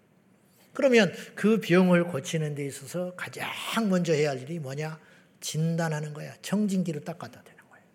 그러면 0.74 1.14
그 1.34 1.60
병을 1.60 2.06
고치는 2.06 2.56
데 2.56 2.66
있어서 2.66 3.16
가장 3.16 3.50
먼저 3.90 4.14
해야 4.14 4.30
할 4.30 4.42
일이 4.42 4.60
뭐냐? 4.60 5.00
진단하는 5.42 6.14
거야. 6.14 6.36
청진기를 6.42 7.04
딱 7.04 7.18
갖다 7.18 7.42
대는 7.42 7.60
거예요. 7.70 7.86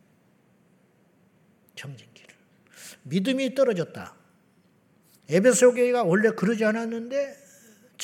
청진기를. 1.77 2.35
믿음이 3.05 3.55
떨어졌다. 3.55 4.17
에베소 5.29 5.75
교회가 5.75 6.03
원래 6.03 6.31
그러지 6.31 6.65
않았는데 6.65 7.44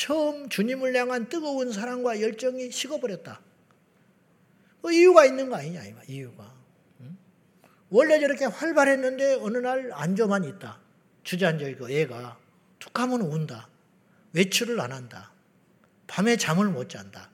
처음 0.00 0.48
주님을 0.48 0.96
향한 0.96 1.28
뜨거운 1.28 1.70
사랑과 1.70 2.22
열정이 2.22 2.70
식어버렸다. 2.70 3.38
그 4.80 4.94
이유가 4.94 5.26
있는 5.26 5.50
거 5.50 5.56
아니냐, 5.56 5.82
이유가. 6.08 6.54
원래 7.90 8.18
저렇게 8.18 8.46
활발했는데 8.46 9.34
어느 9.42 9.58
날 9.58 9.90
안조만 9.92 10.44
있다. 10.44 10.80
주저앉아 11.22 11.68
있고 11.68 11.90
애가 11.90 12.38
툭 12.78 12.98
하면 12.98 13.20
운다. 13.20 13.68
외출을 14.32 14.80
안 14.80 14.90
한다. 14.90 15.32
밤에 16.06 16.38
잠을 16.38 16.68
못 16.68 16.88
잔다. 16.88 17.28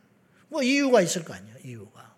뭐 0.48 0.64
이유가 0.64 1.00
있을 1.00 1.24
거 1.24 1.34
아니야, 1.34 1.54
이유가. 1.62 2.16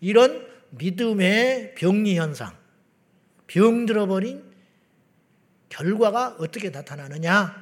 이런 0.00 0.46
믿음의 0.72 1.76
병리 1.76 2.18
현상, 2.18 2.54
병들어버린 3.46 4.44
결과가 5.70 6.36
어떻게 6.38 6.68
나타나느냐? 6.68 7.61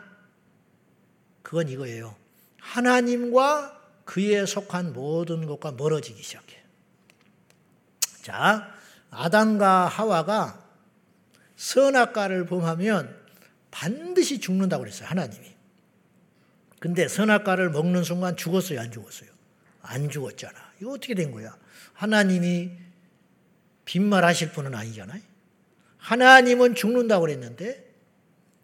그건 1.50 1.68
이거예요. 1.68 2.14
하나님과 2.60 3.76
그에 4.04 4.46
속한 4.46 4.92
모든 4.92 5.46
것과 5.46 5.72
멀어지기 5.72 6.22
시작해. 6.22 6.62
자, 8.22 8.72
아담과 9.10 9.88
하와가 9.88 10.64
선악과를 11.56 12.46
범하면 12.46 13.18
반드시 13.72 14.38
죽는다고 14.38 14.84
그랬어요. 14.84 15.08
하나님이. 15.08 15.52
근데 16.78 17.08
선악과를 17.08 17.70
먹는 17.70 18.04
순간 18.04 18.36
죽었어요, 18.36 18.78
안 18.78 18.92
죽었어요? 18.92 19.28
안 19.82 20.08
죽었잖아. 20.08 20.54
이거 20.80 20.92
어떻게 20.92 21.14
된 21.14 21.32
거야? 21.32 21.58
하나님이 21.94 22.70
빈말하실 23.86 24.52
분은 24.52 24.72
아니잖아요. 24.72 25.20
하나님은 25.98 26.76
죽는다고 26.76 27.22
그랬는데 27.22 27.89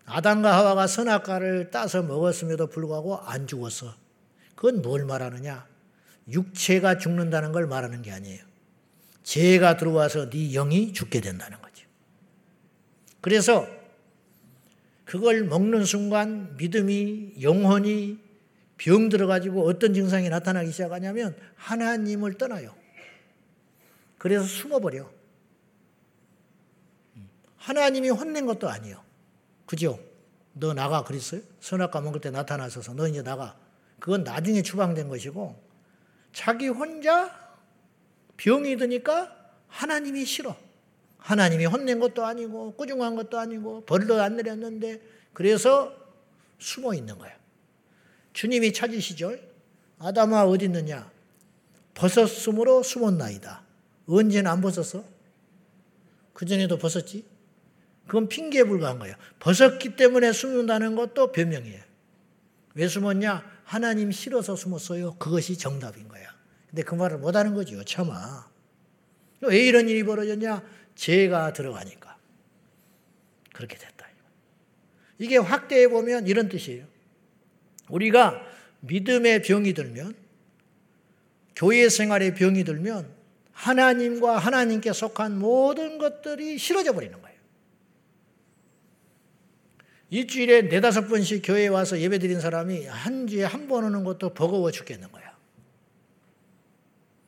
아담과 0.07 0.57
하와가 0.57 0.87
선악과를 0.87 1.71
따서 1.71 2.03
먹었음에도 2.03 2.69
불구하고 2.69 3.19
안 3.19 3.47
죽었어. 3.47 3.95
그건 4.55 4.81
뭘 4.81 5.05
말하느냐? 5.05 5.67
육체가 6.29 6.99
죽는다는 6.99 7.53
걸 7.53 7.67
말하는 7.67 8.03
게 8.03 8.13
아니에요. 8.13 8.45
죄가 9.25 9.77
들어와서 9.77 10.31
네 10.31 10.53
영이 10.53 10.93
죽게 10.93 11.21
된다는 11.21 11.61
거죠. 11.61 11.87
그래서 13.21 13.67
그걸 15.05 15.45
먹는 15.45 15.85
순간 15.85 16.57
믿음이 16.57 17.43
영혼이 17.43 18.19
병 18.77 19.09
들어가지고 19.09 19.67
어떤 19.67 19.95
증상이 19.95 20.29
나타나기 20.29 20.71
시작하냐면 20.71 21.37
하나님을 21.57 22.35
떠나요. 22.35 22.75
그래서 24.19 24.45
숨어버려. 24.45 25.11
하나님이 27.57 28.11
혼낸 28.11 28.47
것도 28.47 28.69
아니에요. 28.69 29.06
그죠? 29.67 29.99
너 30.53 30.73
나가 30.73 31.05
그랬어요? 31.05 31.43
선악과 31.61 32.01
먹을 32.01 32.21
때 32.21 32.31
나타나셔서 32.31 32.95
너 32.95 33.07
이제 33.07 33.23
나가. 33.23 33.59
그건 33.99 34.25
나중에 34.25 34.63
추방된 34.63 35.09
것이고 35.09 35.61
자기 36.33 36.69
혼자 36.69 37.31
병이 38.37 38.77
드니까 38.77 39.35
하나님이 39.69 40.25
싫어. 40.25 40.57
하나님이 41.19 41.67
혼낸 41.67 41.99
것도 41.99 42.25
아니고 42.25 42.75
꾸중한 42.75 43.17
것도 43.17 43.39
아니고 43.39 43.85
벌도 43.85 44.21
안 44.23 44.37
내렸는데 44.37 45.03
그래서 45.33 45.93
숨어 46.59 46.95
있는 46.95 47.19
거야. 47.19 47.35
주님이 48.33 48.73
찾으시죠? 48.73 49.37
아담아 49.99 50.45
어디 50.45 50.67
있느냐? 50.67 51.11
벗었으므로 51.95 52.83
숨었나이다. 52.83 53.63
언제는 54.07 54.51
안 54.51 54.61
벗었어? 54.61 55.03
그전에도 56.33 56.79
벗었지? 56.79 57.25
그건 58.07 58.29
핑계에 58.29 58.65
불과한 58.65 58.99
거예요. 58.99 59.15
벗었기 59.41 59.97
때문에 59.97 60.33
숨는다는 60.33 60.95
것도 60.95 61.33
변명이에요. 61.33 61.83
왜 62.75 62.89
숨었냐? 62.89 63.45
하나님 63.65 64.13
싫어서 64.13 64.55
숨었어요. 64.55 65.17
그것이 65.17 65.59
정답인 65.59 66.09
거야. 66.09 66.27
근데 66.69 66.83
그 66.83 66.95
말을 66.95 67.19
못 67.19 67.35
하는 67.35 67.55
거죠. 67.55 67.83
참아. 67.85 68.49
왜 69.43 69.67
이런 69.67 69.89
일이 69.89 70.05
벌어졌냐? 70.05 70.63
죄가 70.95 71.53
들어가니까. 71.53 72.17
그렇게 73.53 73.77
됐다. 73.77 73.97
이게 75.19 75.37
확대해 75.37 75.89
보면 75.89 76.27
이런 76.27 76.49
뜻이에요. 76.49 76.85
우리가 77.89 78.43
믿음의 78.81 79.43
병이 79.43 79.73
들면, 79.73 80.15
교회 81.55 81.89
생활의 81.89 82.35
병이 82.35 82.65
들면, 82.65 83.11
하나님과 83.53 84.37
하나님께 84.37 84.93
속한 84.93 85.39
모든 85.39 85.99
것들이 85.99 86.59
싫어져 86.59 86.93
버리는 86.93 87.21
거예요. 87.21 87.26
일주일에 90.11 90.63
네다섯 90.63 91.09
번씩 91.09 91.43
교회에 91.45 91.69
와서 91.69 91.99
예배 91.99 92.19
드린 92.19 92.41
사람이 92.41 92.87
한 92.87 93.27
주에 93.27 93.45
한 93.45 93.67
번 93.67 93.85
오는 93.85 94.05
것도 94.05 94.35
버거워 94.35 94.71
죽겠는 94.71 95.11
거야. 95.11 95.37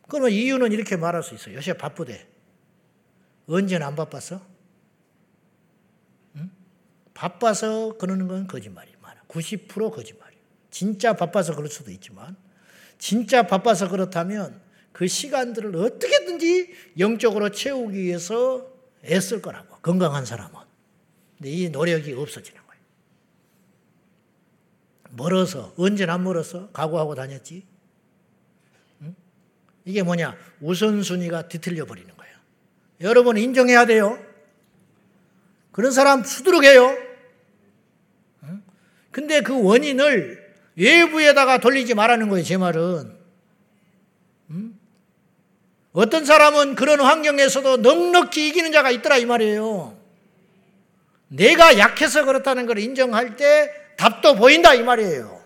그러면 0.08 0.30
이유는 0.30 0.72
이렇게 0.72 0.96
말할 0.96 1.22
수 1.22 1.34
있어요. 1.34 1.56
요새 1.56 1.72
바쁘대. 1.74 2.26
언제는 3.48 3.86
안 3.86 3.96
바빴어? 3.96 4.40
응? 6.36 6.50
바빠서 7.14 7.96
그러는 7.98 8.28
건 8.28 8.46
거짓말이 8.46 8.92
많아. 9.02 9.22
90% 9.28 9.92
거짓말이에요. 9.92 10.42
진짜 10.70 11.14
바빠서 11.14 11.54
그럴 11.54 11.68
수도 11.68 11.90
있지만, 11.90 12.36
진짜 12.98 13.46
바빠서 13.46 13.88
그렇다면 13.88 14.60
그 14.92 15.06
시간들을 15.08 15.74
어떻게든지 15.76 16.74
영적으로 16.98 17.50
채우기 17.50 17.98
위해서 17.98 18.70
애쓸 19.04 19.42
거라고. 19.42 19.76
건강한 19.78 20.24
사람은. 20.24 20.54
근데 21.38 21.50
이 21.50 21.68
노력이 21.70 22.12
없어지는. 22.12 22.67
멀어서, 25.10 25.72
언제나 25.76 26.14
안 26.14 26.24
멀어서 26.24 26.70
각오하고 26.70 27.14
다녔지? 27.14 27.66
이게 29.84 30.02
뭐냐? 30.02 30.36
우선순위가 30.60 31.48
뒤틀려 31.48 31.86
버리는 31.86 32.14
거예요. 32.14 32.34
여러분 33.00 33.36
인정해야 33.38 33.86
돼요. 33.86 34.18
그런 35.72 35.92
사람 35.92 36.24
수두룩해요. 36.24 36.96
근데 39.10 39.40
그 39.40 39.62
원인을 39.62 40.46
외부에다가 40.76 41.58
돌리지 41.58 41.94
말라는 41.94 42.28
거예요, 42.28 42.44
제 42.44 42.56
말은. 42.56 43.16
어떤 45.92 46.24
사람은 46.24 46.74
그런 46.74 47.00
환경에서도 47.00 47.78
넉넉히 47.78 48.48
이기는 48.48 48.70
자가 48.72 48.90
있더라, 48.90 49.16
이 49.16 49.24
말이에요. 49.24 49.98
내가 51.28 51.78
약해서 51.78 52.24
그렇다는 52.24 52.66
걸 52.66 52.78
인정할 52.78 53.36
때 53.36 53.72
답도 53.98 54.36
보인다, 54.36 54.74
이 54.74 54.82
말이에요. 54.82 55.38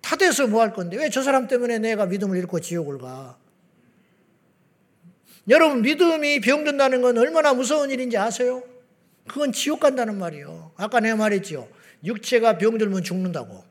다 0.00 0.16
돼서 0.16 0.46
뭐 0.48 0.62
할 0.62 0.72
건데 0.72 0.96
왜 0.96 1.10
저 1.10 1.22
사람 1.22 1.46
때문에 1.46 1.78
내가 1.78 2.06
믿음을 2.06 2.36
잃고 2.38 2.60
지옥을 2.60 2.98
가? 2.98 3.36
여러분 5.48 5.82
믿음이 5.82 6.40
병든다는 6.40 7.02
건 7.02 7.18
얼마나 7.18 7.52
무서운 7.54 7.90
일인지 7.90 8.16
아세요? 8.16 8.62
그건 9.28 9.52
지옥 9.52 9.80
간다는 9.80 10.18
말이요. 10.18 10.72
아까 10.76 11.00
내가 11.00 11.16
말했지요. 11.16 11.68
육체가 12.04 12.56
병들면 12.58 13.02
죽는다고. 13.02 13.62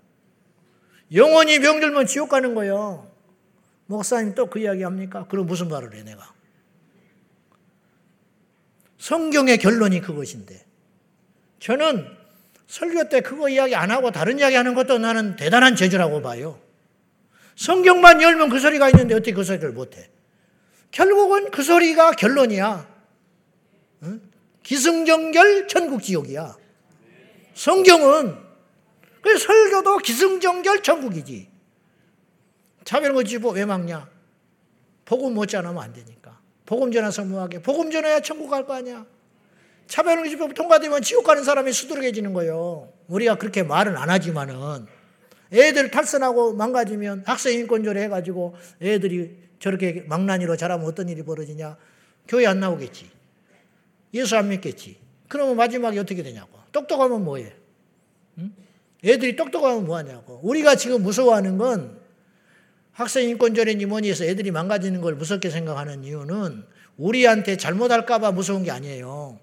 영혼이 1.13 1.59
병들면 1.59 2.05
지옥 2.05 2.29
가는 2.29 2.53
거예요. 2.53 3.09
목사님 3.87 4.35
또 4.35 4.45
그 4.45 4.59
이야기 4.59 4.83
합니까? 4.83 5.25
그럼 5.29 5.47
무슨 5.47 5.67
말을 5.67 5.95
해, 5.95 6.03
내가? 6.03 6.31
성경의 8.99 9.57
결론이 9.57 10.01
그것인데. 10.01 10.63
저는 11.59 12.05
설교 12.69 13.09
때 13.09 13.21
그거 13.21 13.49
이야기 13.49 13.73
안 13.75 13.89
하고 13.89 14.11
다른 14.11 14.37
이야기 14.37 14.55
하는 14.55 14.75
것도 14.75 14.99
나는 14.99 15.35
대단한 15.35 15.75
재주라고 15.75 16.21
봐요. 16.21 16.61
성경만 17.55 18.21
열면 18.21 18.49
그 18.49 18.59
소리가 18.59 18.89
있는데 18.89 19.15
어떻게 19.15 19.33
그 19.33 19.43
소리를 19.43 19.71
못해? 19.71 20.07
결국은 20.91 21.49
그 21.49 21.63
소리가 21.63 22.11
결론이야. 22.11 22.87
응? 24.03 24.21
기승전결 24.61 25.67
천국지옥이야. 25.67 26.55
성경은 27.55 28.37
그 29.21 29.37
설교도 29.37 29.97
기승전결 29.97 30.83
천국이지. 30.83 31.49
차별한 32.85 33.15
거 33.15 33.23
집어 33.23 33.49
왜 33.49 33.65
막냐? 33.65 34.07
복음 35.05 35.33
못 35.33 35.47
전하면 35.47 35.81
안 35.83 35.91
되니까. 35.91 36.39
복음 36.67 36.91
전해서 36.91 37.25
뭐하게? 37.25 37.63
복음 37.63 37.89
전해야 37.89 38.19
천국 38.19 38.47
갈 38.51 38.63
거 38.63 38.75
아니야. 38.75 39.07
집어 39.89 40.47
통과되면 40.47 41.01
지옥 41.01 41.25
가는 41.25 41.43
사람이 41.43 41.73
수두룩해지는 41.73 42.33
거예요. 42.33 42.93
우리가 43.07 43.35
그렇게 43.35 43.63
말은 43.63 43.97
안 43.97 44.09
하지만은 44.09 44.85
애들 45.51 45.89
탈선하고 45.89 46.53
망가지면 46.53 47.23
학생 47.25 47.59
인권조례 47.59 48.03
해가지고 48.03 48.55
애들이 48.81 49.35
저렇게 49.59 50.05
망나니로 50.07 50.55
자라면 50.55 50.85
어떤 50.85 51.09
일이 51.09 51.23
벌어지냐? 51.23 51.75
교회 52.27 52.45
안 52.45 52.59
나오겠지. 52.59 53.09
예수 54.13 54.37
안 54.37 54.49
믿겠지. 54.49 54.97
그러면 55.27 55.57
마지막에 55.57 55.97
어떻게 55.99 56.21
되냐고. 56.21 56.59
똑똑하면 56.71 57.23
뭐해? 57.23 57.53
응? 58.37 58.53
애들이 59.03 59.35
똑똑하면 59.35 59.85
뭐하냐고. 59.85 60.39
우리가 60.43 60.75
지금 60.75 61.01
무서워하는 61.01 61.57
건 61.57 61.99
학생 62.91 63.27
인권조례니 63.27 63.85
뭐니 63.87 64.09
해서 64.09 64.23
애들이 64.23 64.51
망가지는 64.51 65.01
걸 65.01 65.15
무섭게 65.15 65.49
생각하는 65.49 66.03
이유는 66.03 66.63
우리한테 66.97 67.57
잘못할까봐 67.57 68.31
무서운 68.33 68.63
게 68.63 68.71
아니에요. 68.71 69.39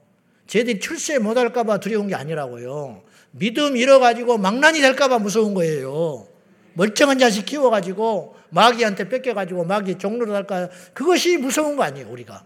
쟤들이 0.47 0.81
출세 0.81 1.19
못할까봐 1.19 1.81
두려운 1.81 2.09
게 2.09 2.15
아니라고요. 2.15 3.03
믿음 3.33 3.77
잃어가지고 3.77 4.39
망난이 4.39 4.81
될까봐 4.81 5.19
무서운 5.19 5.55
거예요. 5.55 6.29
멀쩡한 6.75 7.19
자식 7.19 7.47
키워가지고 7.47 8.37
마귀한테 8.51 9.09
뺏겨가지고 9.09 9.65
마귀 9.65 9.99
종로로 9.99 10.35
할까 10.35 10.69
그것이 10.95 11.37
무서운 11.37 11.77
거 11.77 11.83
아니에요 11.83 12.09
우리가. 12.11 12.45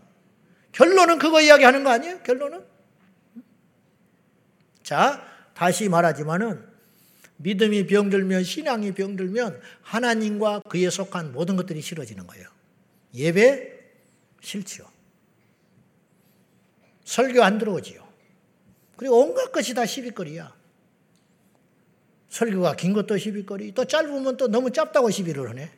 결론은 0.72 1.18
그거 1.18 1.40
이야기하는 1.40 1.84
거 1.84 1.90
아니에요? 1.90 2.20
결론은? 2.22 2.64
자 4.82 5.22
다시 5.54 5.88
말하지만은 5.88 6.64
믿음이 7.36 7.86
병들면 7.86 8.44
신앙이 8.44 8.92
병들면 8.92 9.60
하나님과 9.82 10.62
그에 10.68 10.90
속한 10.90 11.32
모든 11.32 11.56
것들이 11.56 11.80
싫어지는 11.80 12.26
거예요. 12.26 12.48
예배 13.14 13.78
싫지요. 14.40 14.89
설교 17.10 17.42
안 17.42 17.58
들어오지요. 17.58 18.06
그리고 18.94 19.20
온갖 19.20 19.50
것이 19.50 19.74
다 19.74 19.84
시비거리야. 19.84 20.54
설교가 22.28 22.76
긴 22.76 22.92
것도 22.92 23.18
시비거리, 23.18 23.74
또 23.74 23.84
짧으면 23.84 24.36
또 24.36 24.46
너무 24.46 24.70
짧다고 24.70 25.10
시비를 25.10 25.48
하네. 25.48 25.72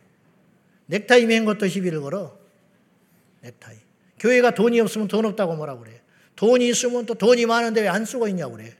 넥타이 0.87 1.25
맨 1.25 1.47
것도 1.47 1.69
시비를 1.69 2.03
걸어. 2.03 2.39
넥타이. 3.41 3.77
교회가 4.19 4.51
돈이 4.51 4.79
없으면 4.81 5.09
돈 5.09 5.25
없다고 5.25 5.57
뭐라 5.57 5.79
그래. 5.79 6.03
돈이 6.37 6.69
있으면 6.69 7.07
또 7.07 7.15
돈이 7.15 7.47
많은데 7.47 7.81
왜 7.81 7.89
안 7.89 8.05
쓰고 8.05 8.29
있냐고 8.29 8.57
그래. 8.57 8.77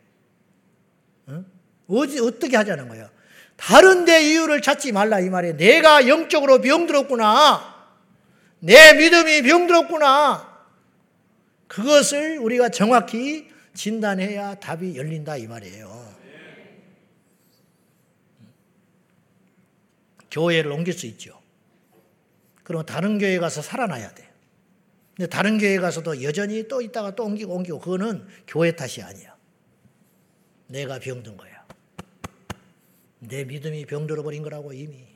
응? 1.29 1.47
어디, 1.89 2.21
어떻게 2.21 2.59
하자는 2.59 2.87
거야. 2.89 3.11
다른데 3.57 4.31
이유를 4.31 4.61
찾지 4.61 4.93
말라 4.93 5.21
이 5.21 5.31
말이에요. 5.31 5.57
내가 5.57 6.07
영적으로 6.07 6.61
병들었구나. 6.61 7.73
내 8.59 8.93
믿음이 8.93 9.41
병들었구나. 9.41 10.52
그것을 11.73 12.39
우리가 12.39 12.69
정확히 12.69 13.51
진단해야 13.73 14.57
답이 14.57 14.95
열린다 14.95 15.39
이 15.39 15.47
말이에요. 15.47 16.15
교회를 20.31 20.71
옮길 20.71 20.93
수 20.93 21.07
있죠. 21.07 21.41
그러면 22.63 22.85
다른 22.85 23.19
교회 23.19 23.39
가서 23.39 23.63
살아나야 23.63 24.13
돼. 24.13 24.31
근데 25.17 25.31
다른 25.31 25.57
교회 25.57 25.79
가서도 25.79 26.23
여전히 26.23 26.69
또 26.69 26.83
있다가 26.83 27.15
또 27.15 27.25
옮기고 27.25 27.55
옮기고 27.55 27.79
그거는 27.79 28.29
교회 28.47 28.77
탓이 28.77 29.01
아니야. 29.01 29.35
내가 30.67 30.99
병든 30.99 31.39
거야. 31.39 31.67
내 33.19 33.45
믿음이 33.45 33.87
병들어 33.87 34.23
버린 34.23 34.43
거라고 34.43 34.75
이미 34.75 35.07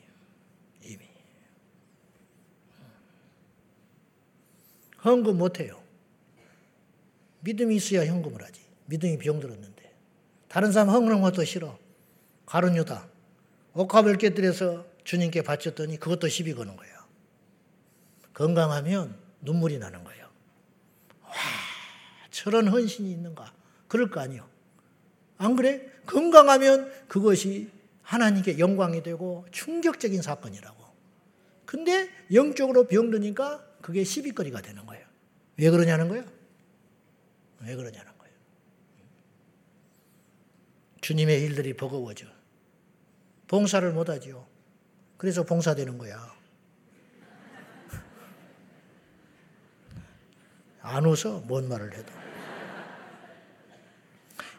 이미 0.83 1.05
헌금 5.05 5.37
못 5.37 5.61
해요. 5.61 5.86
믿음이 7.47 7.77
있어야 7.77 8.11
헌금을 8.11 8.43
하지. 8.43 8.61
믿음이 8.87 9.19
병들었는데 9.19 9.95
다른 10.49 10.73
사람 10.73 10.91
헌금하는 10.91 11.23
것도 11.23 11.45
싫어. 11.45 11.79
가론 12.45 12.77
유다 12.77 13.09
옥합을 13.75 14.19
깨뜨려서 14.19 14.85
주님께 15.05 15.43
바쳤더니 15.43 15.99
그것도 15.99 16.29
시비 16.29 16.55
거는 16.55 16.77
거예요. 16.77 16.97
건강하면 18.35 19.17
눈물이 19.43 19.79
나는 19.79 20.03
거예요. 20.03 20.29
와, 21.23 21.33
저런 22.31 22.69
헌신이 22.69 23.11
있는가? 23.13 23.53
그럴 23.87 24.11
거 24.11 24.21
아니요. 24.21 24.49
안 25.39 25.55
그래? 25.55 25.87
건강하면 26.07 26.91
그것이 27.07 27.71
하나님께 28.03 28.59
영광이 28.59 29.03
되고 29.03 29.47
충격적인 29.53 30.23
사건이라고. 30.23 30.85
근데 31.65 32.09
영적으로 32.33 32.87
병드니까 32.87 33.65
그게 33.83 34.05
시비거리가 34.05 34.63
되는 34.63 34.85
거예요. 34.87 35.07
왜 35.59 35.71
그러냐는 35.71 36.09
거예요? 36.09 36.36
왜 37.67 37.75
그러냐는 37.75 38.17
거예요. 38.19 38.35
주님의 41.01 41.43
일들이 41.43 41.75
버거워져. 41.75 42.27
봉사를 43.49 43.93
못하지요. 43.93 44.47
그래서 45.17 45.45
봉사되는 45.45 45.99
거야. 45.99 46.35
안 50.81 51.05
웃어, 51.05 51.41
뭔 51.47 51.69
말을 51.69 51.93
해도. 51.95 52.13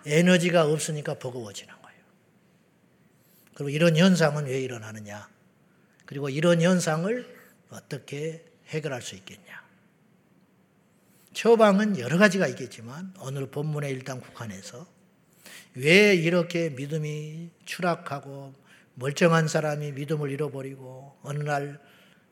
에너지가 0.05 0.65
없으니까 0.65 1.15
버거워지는 1.19 1.73
거예요. 1.81 2.01
그리고 3.53 3.69
이런 3.69 3.95
현상은 3.95 4.45
왜 4.45 4.61
일어나느냐? 4.61 5.29
그리고 6.05 6.29
이런 6.29 6.61
현상을 6.61 7.37
어떻게 7.69 8.45
해결할 8.67 9.01
수 9.01 9.15
있겠냐? 9.15 9.66
처방은 11.37 11.99
여러 11.99 12.17
가지가 12.17 12.47
있겠지만 12.47 13.13
오늘 13.19 13.45
본문에 13.51 13.91
일단 13.91 14.19
국한해서 14.19 14.87
왜 15.75 16.15
이렇게 16.15 16.71
믿음이 16.71 17.51
추락하고 17.63 18.55
멀쩡한 18.95 19.47
사람이 19.47 19.91
믿음을 19.91 20.31
잃어버리고 20.31 21.15
어느 21.21 21.43
날 21.43 21.79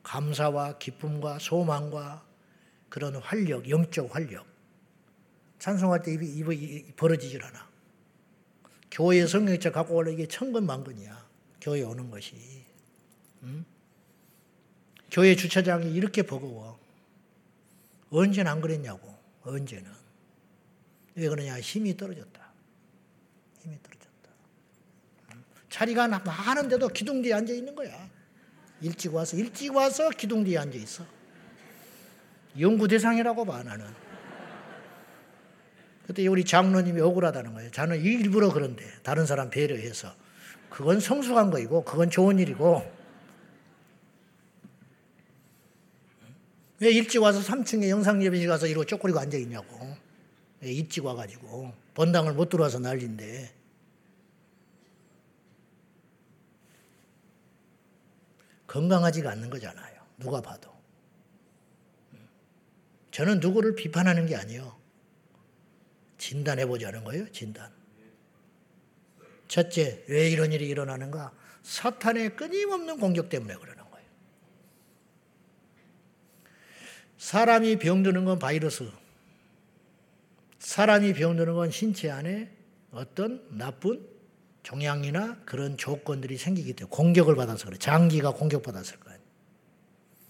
감사와 0.02 0.80
기쁨과 0.80 1.38
소망과 1.38 2.26
그런 2.90 3.18
활력, 3.18 3.70
영적 3.70 4.16
활력. 4.16 4.48
찬송할 5.60 6.02
때 6.02 6.12
입이, 6.12 6.26
입이 6.26 6.94
벌어지질 6.96 7.44
않아. 7.44 7.70
교회 8.90 9.28
성경책 9.28 9.72
갖고 9.72 9.94
올라 9.94 10.10
이게 10.10 10.28
천근만근이야. 10.28 11.30
교회 11.62 11.84
오는 11.84 12.10
것이. 12.10 12.36
응? 13.44 13.66
교회 15.12 15.36
주차장이 15.36 15.94
이렇게 15.94 16.24
버거워. 16.24 16.85
언제는 18.20 18.52
안 18.52 18.62
그랬냐고. 18.62 19.14
언제는. 19.44 19.90
왜 21.16 21.28
그러냐. 21.28 21.60
힘이 21.60 21.96
떨어졌다. 21.96 22.42
힘이 23.62 23.78
떨어졌다. 23.82 24.06
자리가 25.70 26.08
많은데도 26.08 26.88
기둥 26.90 27.22
뒤에 27.22 27.34
앉아 27.34 27.54
있는 27.54 27.76
거야. 27.76 28.10
일찍 28.82 29.14
와서, 29.14 29.36
일찍 29.38 29.76
와서 29.76 30.10
기둥 30.10 30.44
뒤에 30.44 30.58
앉아 30.58 30.78
있어. 30.78 31.06
연구 32.60 32.88
대상이라고 32.88 33.46
봐 33.46 33.64
나는. 33.64 33.86
그때 36.08 36.26
우리 36.28 36.46
장로님이 36.46 37.02
억울하다는 37.02 37.54
거예요. 37.54 37.72
저는 37.72 38.00
일부러 38.00 38.52
그런데 38.54 38.86
다른 39.02 39.26
사람 39.26 39.50
배려해서 39.50 40.14
그건 40.70 41.00
성숙한 41.00 41.50
거이고 41.50 41.84
그건 41.84 42.10
좋은 42.10 42.38
일이고 42.38 42.84
왜 46.80 46.92
일찍 46.92 47.22
와서 47.22 47.40
3층에 47.40 47.90
영상 47.90 48.22
예배실 48.24 48.48
가서 48.48 48.68
이러고 48.68 48.86
쪼그리고 48.86 49.20
앉아 49.20 49.38
있냐고. 49.38 49.96
왜 50.62 50.72
일찍 50.72 51.06
와가지고 51.06 51.74
본당을 51.94 52.34
못 52.34 52.50
들어와서 52.50 52.80
난리인데. 52.80 53.54
건강하지가 58.68 59.32
않는 59.32 59.50
거잖아요. 59.50 60.02
누가 60.18 60.42
봐도. 60.42 60.74
저는 63.12 63.40
누구를 63.40 63.76
비판하는 63.76 64.26
게 64.26 64.36
아니에요. 64.36 64.78
진단해 66.18 66.66
보자는 66.66 67.06
거예요. 67.06 67.32
진단. 67.32 67.72
첫째, 69.48 70.04
왜 70.10 70.30
이런 70.30 70.52
일이 70.52 70.68
일어나는가? 70.68 71.32
사탄의 71.64 72.36
끊임없는 72.36 73.00
공격 73.00 73.30
때문에 73.30 73.56
그러는 73.56 73.90
거예요. 73.90 74.08
사람이 77.18 77.78
병드는 77.78 78.26
건 78.26 78.40
바이러스. 78.40 78.90
사람이 80.60 81.14
병드는 81.14 81.54
건 81.54 81.72
신체 81.72 82.10
안에 82.10 82.50
어떤 82.92 83.46
나쁜 83.50 84.08
종양이나 84.64 85.38
그런 85.46 85.78
조건들이 85.78 86.38
생기기 86.38 86.74
때문에 86.74 86.90
공격을 86.90 87.36
받아서 87.36 87.66
그래. 87.66 87.78
장기가 87.78 88.32
공격받았을 88.32 89.00
거예요. 89.00 89.20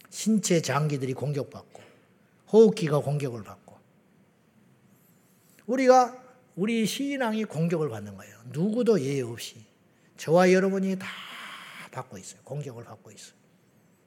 신체 0.10 0.62
장기들이 0.62 1.14
공격받고 1.14 1.82
호흡기가 2.52 3.00
공격을 3.00 3.44
받고 3.44 3.78
우리가 5.68 6.22
우리 6.56 6.86
신앙이 6.86 7.46
공격을 7.46 7.90
받는 7.90 8.16
거예요. 8.16 8.38
누구도 8.46 9.02
예외 9.02 9.22
없이 9.22 9.66
저와 10.18 10.52
여러분이 10.52 10.98
다 11.00 11.08
받고 11.92 12.18
있어요. 12.18 12.42
공격을 12.44 12.84
받고 12.84 13.12
있어요. 13.12 13.34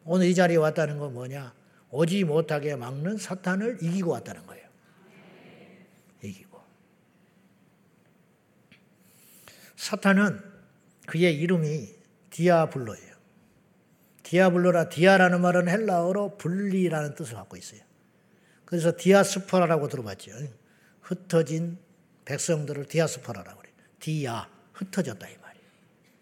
오늘 0.05 0.27
이 0.27 0.35
자리에 0.35 0.57
왔다는 0.57 0.99
건 0.99 1.13
뭐냐? 1.15 1.53
오지 1.91 2.25
못하게 2.25 2.77
막는 2.77 3.17
사탄을 3.17 3.79
이기고 3.83 4.11
왔다는 4.11 4.47
거예요. 4.47 4.69
이기고. 6.23 6.61
사탄은 9.77 10.41
그의 11.07 11.35
이름이 11.37 11.95
디아블로예요. 12.31 13.17
디아블로라 14.23 14.91
디아라는 14.91 15.41
말은 15.41 15.69
헬라어로 15.69 16.37
분리라는 16.37 17.15
뜻을 17.15 17.35
갖고 17.37 17.57
있어요. 17.57 17.81
그래서 18.67 18.93
디아스포라라고 18.95 19.89
들어봤죠. 19.89 20.33
흩어진 21.01 21.79
백성들을 22.27 22.85
디아스포라라고 22.87 23.61
그래요. 23.61 23.75
디아 23.99 24.47
흩어졌다 24.75 25.27
이 25.27 25.37
말이에요. 25.39 25.67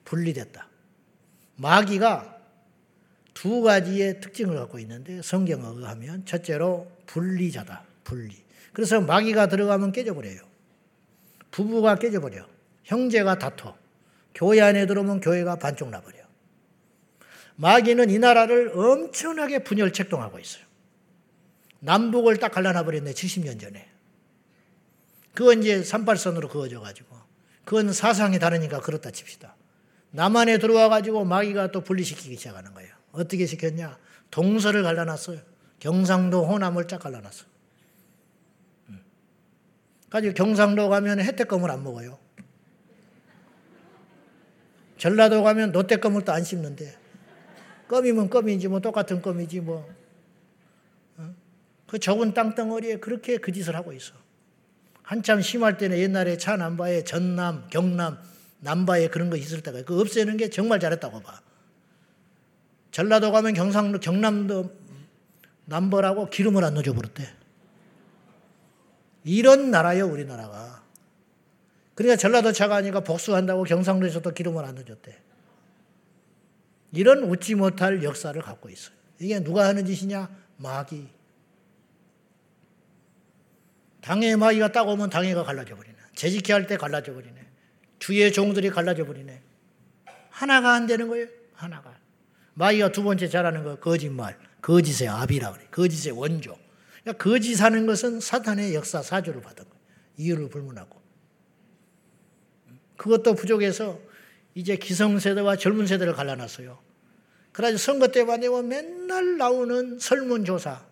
분리됐다. 0.04 0.68
마귀가 1.56 2.35
두 3.36 3.60
가지의 3.60 4.22
특징을 4.22 4.56
갖고 4.56 4.78
있는데 4.78 5.20
성경에 5.20 5.62
의하면 5.62 6.24
첫째로 6.24 6.90
분리자다. 7.04 7.84
분리. 8.02 8.34
그래서 8.72 8.98
마귀가 9.02 9.48
들어가면 9.48 9.92
깨져버려요. 9.92 10.40
부부가 11.50 11.96
깨져버려. 11.96 12.46
형제가 12.84 13.38
다퉈. 13.38 13.74
교회 14.34 14.62
안에 14.62 14.86
들어오면 14.86 15.20
교회가 15.20 15.56
반쪽 15.56 15.90
나버려. 15.90 16.16
마귀는 17.56 18.08
이 18.08 18.18
나라를 18.18 18.72
엄청나게 18.74 19.64
분열책동하고 19.64 20.38
있어요. 20.38 20.64
남북을 21.80 22.38
딱 22.38 22.52
갈라놔 22.52 22.84
버렸네, 22.84 23.12
70년 23.12 23.60
전에. 23.60 23.86
그건 25.34 25.62
이제 25.62 25.82
산발선으로 25.82 26.48
그어져 26.48 26.80
가지고. 26.80 27.14
그건 27.66 27.92
사상이 27.92 28.38
다르니까 28.38 28.80
그렇다 28.80 29.10
칩시다. 29.10 29.54
남한에 30.12 30.56
들어와 30.56 30.88
가지고 30.88 31.26
마귀가 31.26 31.70
또 31.70 31.82
분리시키기 31.82 32.36
시작하는 32.36 32.72
거예요. 32.72 32.95
어떻게 33.16 33.46
시켰냐? 33.46 33.98
동서를 34.30 34.82
갈라놨어요. 34.82 35.40
경상도 35.78 36.46
호남을 36.46 36.88
쫙 36.88 36.98
갈라놨어. 36.98 37.44
음. 38.90 39.00
가지고 40.10 40.34
경상도 40.34 40.88
가면 40.88 41.20
혜택금을 41.20 41.70
안 41.70 41.82
먹어요. 41.82 42.18
전라도 44.98 45.42
가면 45.42 45.72
노태껌을 45.72 46.24
또 46.24 46.32
안 46.32 46.42
씹는데 46.42 46.96
껌이면 47.88 48.30
껌이지 48.30 48.68
뭐 48.68 48.80
똑같은 48.80 49.22
껌이지 49.22 49.60
뭐. 49.60 49.88
어? 51.18 51.34
그 51.86 51.98
적은 51.98 52.34
땅덩어리에 52.34 52.96
그렇게 52.96 53.36
그 53.36 53.52
짓을 53.52 53.76
하고 53.76 53.92
있어. 53.92 54.14
한참 55.02 55.40
심할 55.40 55.76
때는 55.76 55.98
옛날에 55.98 56.36
차 56.36 56.56
남바에 56.56 57.04
전남, 57.04 57.68
경남, 57.70 58.18
남바에 58.60 59.08
그런 59.08 59.30
거 59.30 59.36
있을 59.36 59.62
때가 59.62 59.82
그 59.82 60.00
없애는 60.00 60.36
게 60.36 60.50
정말 60.50 60.80
잘했다고 60.80 61.20
봐. 61.20 61.40
전라도 62.96 63.30
가면 63.30 63.52
경상도, 63.52 64.00
경남도 64.00 64.74
남벌하고 65.66 66.30
기름을 66.30 66.64
안 66.64 66.72
넣어줘 66.72 66.94
버렸대. 66.94 67.30
이런 69.24 69.70
나라요, 69.70 70.06
우리나라가. 70.06 70.82
그러니까 71.94 72.16
전라도 72.16 72.52
차가 72.52 72.76
아니까 72.76 73.00
복수한다고 73.00 73.64
경상도에서도 73.64 74.30
기름을 74.30 74.64
안 74.64 74.76
넣어줬대. 74.76 75.14
이런 76.92 77.24
웃지 77.24 77.54
못할 77.54 78.02
역사를 78.02 78.40
갖고 78.40 78.70
있어요. 78.70 78.96
이게 79.18 79.40
누가 79.40 79.66
하는 79.66 79.84
짓이냐? 79.84 80.30
마귀. 80.56 81.06
당의 84.00 84.38
마귀가 84.38 84.72
딱 84.72 84.88
오면 84.88 85.10
당해가 85.10 85.44
갈라져 85.44 85.76
버리네. 85.76 85.96
재직해 86.14 86.54
할 86.54 86.66
때 86.66 86.78
갈라져 86.78 87.12
버리네. 87.12 87.46
주의 87.98 88.32
종들이 88.32 88.70
갈라져 88.70 89.04
버리네. 89.04 89.42
하나가 90.30 90.72
안 90.72 90.86
되는 90.86 91.08
거예요. 91.08 91.26
하나가. 91.52 92.05
마귀가 92.56 92.90
두 92.90 93.02
번째 93.02 93.28
잘하는 93.28 93.64
거 93.64 93.76
거짓말. 93.76 94.36
거짓의 94.62 95.08
압이라 95.08 95.52
그래. 95.52 95.66
거짓의 95.70 96.18
원조. 96.18 96.56
그러니까 97.02 97.22
거짓하는 97.22 97.86
것은 97.86 98.20
사탄의 98.20 98.74
역사 98.74 99.02
사주를 99.02 99.42
받은 99.42 99.64
거예요. 99.64 99.76
이유를 100.16 100.48
불문하고. 100.48 101.00
그것도 102.96 103.34
부족해서 103.34 104.00
이제 104.54 104.76
기성세대와 104.76 105.56
젊은 105.56 105.86
세대를 105.86 106.14
갈라놨어요. 106.14 106.78
그래서 107.52 107.76
선거 107.76 108.08
때만 108.08 108.40
되면 108.40 108.66
맨날 108.66 109.36
나오는 109.36 109.98
설문조사. 109.98 110.82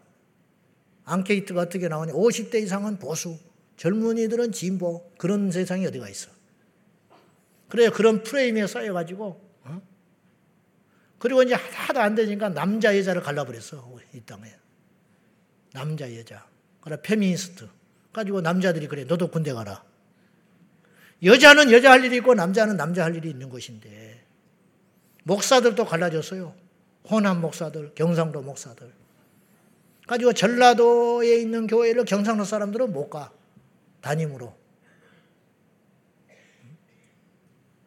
앙케이트가 1.07 1.63
어떻게 1.63 1.89
나오냐. 1.89 2.13
50대 2.13 2.63
이상은 2.63 2.99
보수, 2.99 3.39
젊은이들은 3.79 4.53
진보. 4.53 5.11
그런 5.17 5.51
세상이 5.51 5.87
어디가 5.87 6.11
있어. 6.11 6.31
그래 7.69 7.89
그런 7.89 8.23
프레임에 8.23 8.67
쌓여가지고 8.67 9.25
어? 9.25 9.44
그리고 11.25 11.43
이제 11.43 11.55
하나도 11.55 12.01
안 12.01 12.15
되니까 12.15 12.51
남자 12.51 12.95
여자를 12.95 13.23
갈라버렸어 13.23 13.99
이 14.13 14.21
땅에 14.27 14.55
남자 15.73 16.15
여자 16.15 16.47
그래 16.83 16.99
페미니스트 17.03 17.67
가지고 18.13 18.43
남자들이 18.43 18.89
그래 18.89 19.05
너도 19.05 19.29
군대 19.29 19.55
가라 19.55 19.83
여자는 21.23 21.73
여자 21.73 21.93
할 21.93 22.05
일이 22.05 22.19
있고 22.19 22.35
남자는 22.35 22.77
남자 22.77 23.05
할 23.05 23.17
일이 23.17 23.31
있는 23.31 23.49
것인데 23.49 24.23
목사들도 25.23 25.87
갈라졌어요. 25.87 26.55
호남 27.11 27.41
목사들, 27.41 27.95
경상도 27.95 28.43
목사들. 28.43 28.93
가지고 30.07 30.35
전라도에 30.35 31.41
있는 31.41 31.67
교회를 31.67 32.05
경상도 32.05 32.45
사람들은 32.45 32.93
못 32.93 33.09
가. 33.09 33.33
담임으로. 34.03 34.55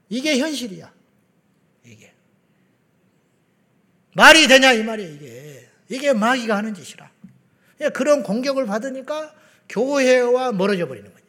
이게 0.10 0.40
현실이야. 0.40 0.92
이게. 1.86 2.14
말이 4.18 4.48
되냐 4.48 4.74
이 4.74 4.84
말이야 4.84 5.08
이게. 5.08 5.70
이게 5.90 6.12
마귀가 6.12 6.58
하는 6.58 6.74
짓이라. 6.74 7.10
그런 7.94 8.24
공격을 8.24 8.66
받으니까 8.66 9.32
교회와 9.70 10.54
멀어져 10.54 10.88
버리는 10.88 11.08
거예요. 11.08 11.28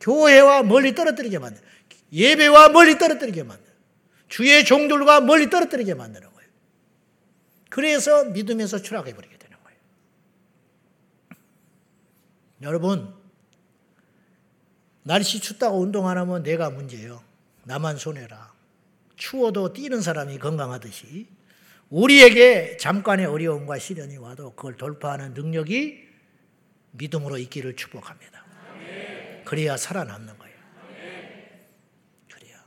교회와 0.00 0.62
멀리 0.62 0.94
떨어뜨리게 0.94 1.40
만드는 1.40 1.68
예배와 2.12 2.68
멀리 2.68 2.98
떨어뜨리게 2.98 3.42
만드는 3.42 3.72
주의 4.28 4.64
종들과 4.64 5.20
멀리 5.22 5.50
떨어뜨리게 5.50 5.94
만드는 5.94 6.32
거예요. 6.32 6.50
그래서 7.68 8.26
믿음에서 8.26 8.80
추락해 8.80 9.12
버리게 9.12 9.36
되는 9.36 9.56
거예요. 9.64 9.78
여러분 12.62 13.12
날씨 15.02 15.40
춥다고 15.40 15.80
운동 15.80 16.06
안 16.06 16.16
하면 16.16 16.44
내가 16.44 16.70
문제예요. 16.70 17.24
나만 17.64 17.96
손해라. 17.96 18.52
추워도 19.16 19.72
뛰는 19.72 20.00
사람이 20.00 20.38
건강하듯이 20.38 21.26
우리에게 21.90 22.76
잠깐의 22.76 23.26
어려움과 23.26 23.78
시련이 23.78 24.18
와도 24.18 24.54
그걸 24.54 24.76
돌파하는 24.76 25.34
능력이 25.34 26.06
믿음으로 26.92 27.38
있기를 27.38 27.76
축복합니다. 27.76 28.44
그래야 29.44 29.76
살아남는 29.76 30.36
거예요. 30.36 30.54
그래야. 32.30 32.62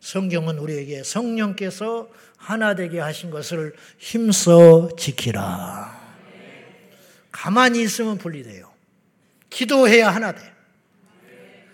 성경은 0.00 0.58
우리에게 0.58 1.02
성령께서 1.02 2.08
하나 2.38 2.74
되게 2.74 2.98
하신 2.98 3.30
것을 3.30 3.74
힘써 3.98 4.88
지키라. 4.96 6.00
가만히 7.30 7.82
있으면 7.82 8.16
분리돼요. 8.16 8.72
기도해야 9.50 10.08
하나 10.08 10.32
돼. 10.32 10.40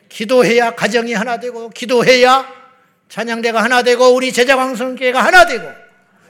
기도해야 0.09 0.75
가정이 0.75 1.13
하나 1.13 1.39
되고, 1.39 1.71
기도해야 1.71 2.65
찬양대가 3.09 3.62
하나 3.62 3.83
되고, 3.83 4.14
우리 4.14 4.33
제자광성교회가 4.33 5.25
하나 5.25 5.47
되고, 5.47 5.69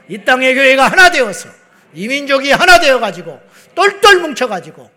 이 0.09 0.19
땅의 0.25 0.55
교회가 0.55 0.89
하나 0.89 1.11
되어서, 1.11 1.49
이민족이 1.95 2.53
하나 2.53 2.79
되어 2.79 2.99
가지고, 2.99 3.41
똘똘 3.75 4.21
뭉쳐 4.21 4.49
가지고, 4.49 4.91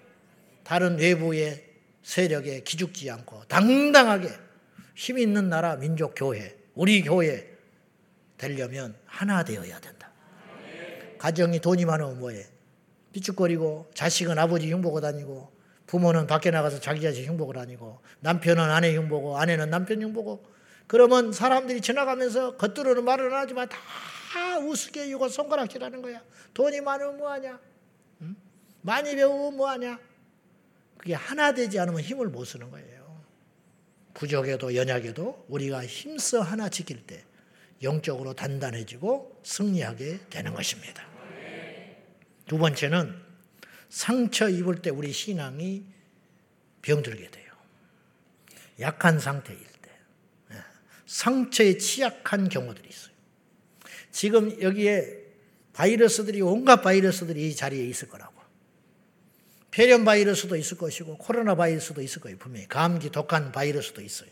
다른 0.63 0.99
외부의 0.99 1.65
세력에 2.03 2.61
기죽지 2.61 3.09
않고 3.09 3.43
당당하게 3.47 4.29
힘 4.95 5.17
있는 5.17 5.49
나라 5.49 5.75
민족 5.75 6.13
교회 6.15 6.55
우리 6.75 7.01
교회 7.01 7.47
되려면 8.37 8.95
하나 9.05 9.43
되어야 9.43 9.79
된다. 9.79 10.11
가정이 11.17 11.59
돈이 11.59 11.85
많으면 11.85 12.19
뭐해? 12.19 12.45
삐죽거리고 13.13 13.91
자식은 13.93 14.37
아버지 14.37 14.71
흉보고 14.71 15.01
다니고 15.01 15.51
부모는 15.87 16.27
밖에 16.27 16.51
나가서 16.51 16.79
자기 16.79 17.01
자식 17.01 17.27
흉보고 17.27 17.53
다니고 17.53 17.99
남편은 18.19 18.63
아내 18.63 18.95
흉보고 18.95 19.37
아내는 19.37 19.69
남편 19.69 20.01
흉보고 20.01 20.45
그러면 20.89 21.31
사람들이 21.31 21.81
지나가면서 21.81 22.57
겉으로는 22.57 23.05
말은 23.05 23.31
하지만 23.31 23.69
다 23.69 24.57
우스개이고 24.57 25.29
손가락질하는 25.29 26.01
거야. 26.01 26.19
돈이 26.55 26.81
많으면 26.81 27.17
뭐하냐? 27.17 27.59
응? 28.23 28.35
많이 28.81 29.15
배우면 29.15 29.55
뭐하냐? 29.55 29.99
그게 30.97 31.13
하나 31.13 31.51
되지 31.51 31.77
않으면 31.77 32.01
힘을 32.01 32.29
못 32.29 32.43
쓰는 32.43 32.71
거예요. 32.71 33.23
부족에도 34.15 34.73
연약에도 34.73 35.45
우리가 35.47 35.85
힘써 35.85 36.41
하나 36.41 36.69
지킬 36.69 37.05
때 37.05 37.23
영적으로 37.83 38.33
단단해지고 38.33 39.41
승리하게 39.43 40.21
되는 40.31 40.55
것입니다. 40.55 41.07
두 42.47 42.57
번째는 42.57 43.15
상처 43.89 44.49
입을 44.49 44.81
때 44.81 44.89
우리 44.89 45.11
신앙이 45.11 45.85
병들게 46.81 47.29
돼요. 47.29 47.53
약한 48.79 49.19
상태일 49.19 49.59
때. 49.59 49.78
예. 51.09 51.11
상처에 51.11 51.77
취약한 51.77 52.49
경우들이 52.49 52.87
있어요. 52.87 53.13
지금 54.11 54.61
여기에 54.61 55.17
바이러스들이 55.73 56.41
온갖 56.41 56.81
바이러스들이 56.81 57.49
이 57.49 57.55
자리에 57.55 57.83
있을 57.85 58.07
거라고. 58.07 58.39
폐렴 59.71 60.03
바이러스도 60.03 60.55
있을 60.55 60.77
것이고 60.77 61.17
코로나 61.17 61.55
바이러스도 61.55 62.01
있을 62.01 62.21
거예요. 62.21 62.37
분명히 62.37 62.67
감기 62.67 63.09
독한 63.09 63.51
바이러스도 63.51 64.01
있어요. 64.01 64.29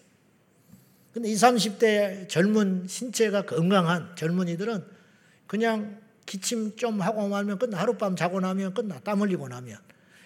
근데 1.13 1.29
20, 1.29 1.79
30대 1.79 2.29
젊은 2.29 2.85
신체가 2.87 3.45
건강한 3.45 4.15
젊은이들은 4.15 4.85
그냥 5.47 5.99
기침 6.25 6.75
좀 6.75 7.01
하고 7.01 7.27
말면 7.27 7.57
끝나. 7.57 7.79
하룻밤 7.79 8.15
자고 8.15 8.39
나면 8.39 8.73
끝나. 8.73 8.99
땀 8.99 9.21
흘리고 9.21 9.47
나면. 9.47 9.79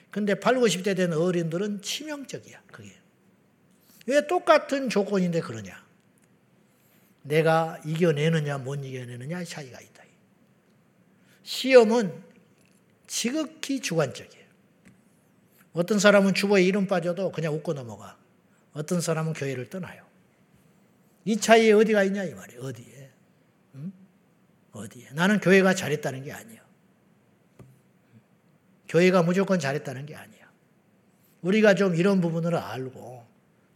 근데 0.10 0.36
8, 0.36 0.56
90대 0.56 0.96
된 0.96 1.14
어른들은 1.14 1.82
치명적이야. 1.82 2.64
그게. 2.72 2.92
왜 4.08 4.28
똑같은 4.28 4.90
조건인데 4.90 5.40
그러냐? 5.42 5.82
내가 7.24 7.80
이겨내느냐 7.86 8.58
못 8.60 8.84
이겨내느냐 8.84 9.44
차이가 9.44 9.80
있다. 9.80 10.02
시험은 11.44 12.24
지극히 13.08 13.80
주관적이에요. 13.80 14.46
어떤 15.74 16.00
사람은 16.00 16.34
주보에 16.34 16.64
이름 16.64 16.88
빠져도 16.88 17.32
그냥 17.32 17.54
웃고 17.54 17.74
넘어가. 17.74 18.18
어떤 18.74 19.02
사람은 19.02 19.34
교회를 19.34 19.70
떠나요. 19.70 20.06
이 21.26 21.38
차이에 21.38 21.72
어디가 21.74 22.04
있냐 22.06 22.24
이 22.24 22.34
말이에요. 22.34 22.62
어디에? 22.62 23.12
응? 23.76 23.92
어디에? 24.72 25.10
나는 25.12 25.40
교회가 25.40 25.74
잘했다는 25.76 26.24
게 26.24 26.32
아니야. 26.32 26.62
교회가 28.88 29.24
무조건 29.24 29.60
잘했다는 29.60 30.06
게 30.06 30.16
아니야. 30.16 30.52
우리가 31.42 31.76
좀 31.76 31.96
이런 31.96 32.22
부분을 32.22 32.56
알고 32.56 33.26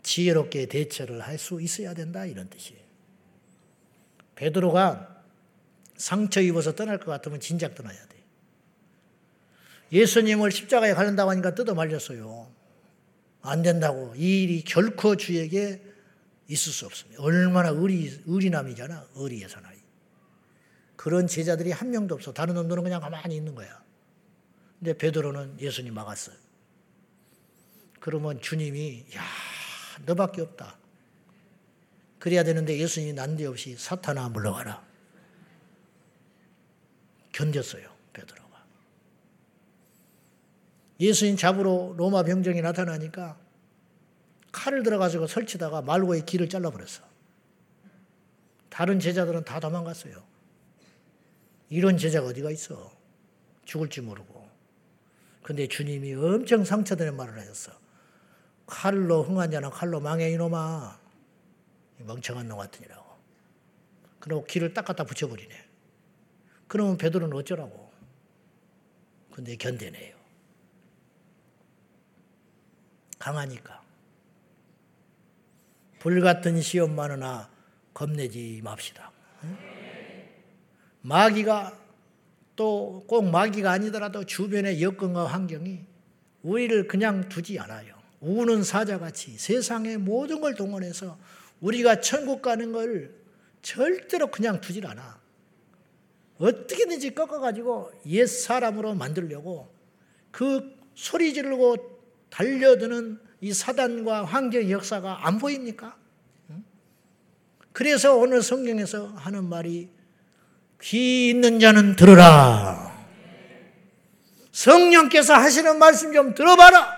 지혜롭게 0.03 0.67
대처를 0.67 1.21
할 1.21 1.37
수 1.37 1.61
있어야 1.61 1.93
된다 1.93 2.25
이런 2.25 2.49
뜻이에요. 2.49 2.84
베드로가 4.35 5.23
상처 5.97 6.41
입어서 6.41 6.75
떠날 6.75 6.99
것 6.99 7.05
같으면 7.05 7.39
진작 7.39 7.75
떠나야 7.75 7.95
돼. 8.07 8.15
예수님을 9.91 10.51
십자가에 10.51 10.93
가른다고 10.93 11.31
하니까 11.31 11.55
뜯어 11.55 11.73
말렸어요. 11.73 12.51
안 13.41 13.61
된다고. 13.61 14.13
이 14.15 14.43
일이 14.43 14.63
결코 14.63 15.15
주에게 15.15 15.81
있을 16.47 16.71
수 16.73 16.85
없습니다. 16.85 17.21
얼마나 17.23 17.69
의리, 17.69 18.21
의리남이잖아. 18.25 19.07
의리의 19.15 19.47
사나이. 19.49 19.75
그런 20.95 21.27
제자들이 21.27 21.71
한 21.71 21.91
명도 21.91 22.15
없어. 22.15 22.33
다른 22.33 22.55
놈들은 22.55 22.83
그냥 22.83 23.01
가만히 23.01 23.35
있는 23.35 23.55
거야. 23.55 23.83
근데 24.79 24.97
베드로는 24.97 25.59
예수님 25.61 25.93
막았어요. 25.93 26.35
그러면 27.99 28.41
주님이 28.41 29.05
야 29.15 29.23
너밖에 30.05 30.41
없다. 30.41 30.77
그래야 32.25 32.43
되는데 32.43 32.75
예수님이 32.79 33.13
난데없이 33.13 33.75
사탄아 33.77 34.29
물러가라. 34.29 34.83
견뎠어요. 37.31 37.87
베드로가. 38.13 38.65
예수님 40.99 41.37
잡으러 41.37 41.93
로마 41.95 42.23
병정이 42.23 42.63
나타나니까 42.63 43.37
칼을 44.51 44.81
들어가지고 44.81 45.27
설치다가 45.27 45.83
말고의 45.83 46.25
길을 46.25 46.49
잘라버렸어. 46.49 47.03
다른 48.69 48.99
제자들은 48.99 49.43
다 49.43 49.59
도망갔어요. 49.59 50.15
이런 51.69 51.95
제자가 51.95 52.29
어디가 52.29 52.49
있어? 52.49 52.91
죽을지 53.65 54.01
모르고. 54.01 54.49
근데 55.43 55.67
주님이 55.67 56.15
엄청 56.15 56.65
상처되는 56.65 57.15
말을 57.15 57.37
하셨어. 57.37 57.71
칼로 58.65 59.21
흥한 59.21 59.51
자는 59.51 59.69
칼로 59.69 59.99
망해 59.99 60.31
이놈아. 60.31 61.04
멍청한 61.99 62.47
놈 62.47 62.57
같으니라고. 62.57 63.05
그리고 64.19 64.43
길을 64.45 64.73
딱 64.73 64.85
갖다 64.85 65.03
붙여버리네. 65.03 65.53
그러면 66.67 66.97
베드로는 66.97 67.35
어쩌라고. 67.37 67.91
근데 69.31 69.55
견뎌내요. 69.55 70.15
강하니까. 73.19 73.83
불같은 75.99 76.61
시험 76.61 76.95
많으나 76.95 77.49
겁내지 77.93 78.61
맙시다. 78.63 79.11
마귀가 81.01 81.79
또 82.55 83.03
꼭 83.07 83.29
마귀가 83.29 83.71
아니더라도 83.71 84.23
주변의 84.23 84.81
여건과 84.81 85.25
환경이 85.25 85.85
우리를 86.43 86.87
그냥 86.87 87.27
두지 87.29 87.59
않아요. 87.59 87.95
우는 88.21 88.63
사자같이 88.63 89.37
세상의 89.37 89.97
모든 89.97 90.41
걸 90.41 90.55
동원해서 90.55 91.17
우리가 91.61 92.01
천국 92.01 92.41
가는 92.41 92.71
걸 92.71 93.13
절대로 93.61 94.27
그냥 94.27 94.61
두질 94.61 94.85
않아. 94.85 95.19
어떻게든지 96.37 97.15
꺾어가지고 97.15 97.91
옛 98.07 98.25
사람으로 98.25 98.93
만들려고 98.95 99.73
그 100.31 100.75
소리 100.95 101.33
지르고 101.33 101.77
달려드는 102.29 103.19
이 103.41 103.53
사단과 103.53 104.25
환경 104.25 104.69
역사가 104.69 105.27
안 105.27 105.39
보입니까? 105.39 105.97
그래서 107.71 108.15
오늘 108.15 108.41
성경에서 108.41 109.07
하는 109.07 109.49
말이 109.49 109.89
귀 110.81 111.29
있는 111.29 111.59
자는 111.59 111.95
들으라. 111.95 112.95
성령께서 114.51 115.33
하시는 115.33 115.77
말씀 115.77 116.13
좀 116.13 116.33
들어봐라. 116.33 116.94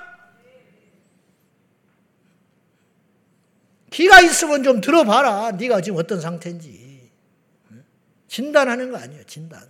귀가 3.92 4.22
있으면 4.22 4.64
좀 4.64 4.82
들어봐라. 4.82 5.52
네가 5.52 5.82
지금 5.82 6.00
어떤 6.00 6.20
상태인지. 6.20 7.12
진단하는 8.28 8.92
거 8.92 8.98
아니에요. 8.98 9.24
진단. 9.24 9.68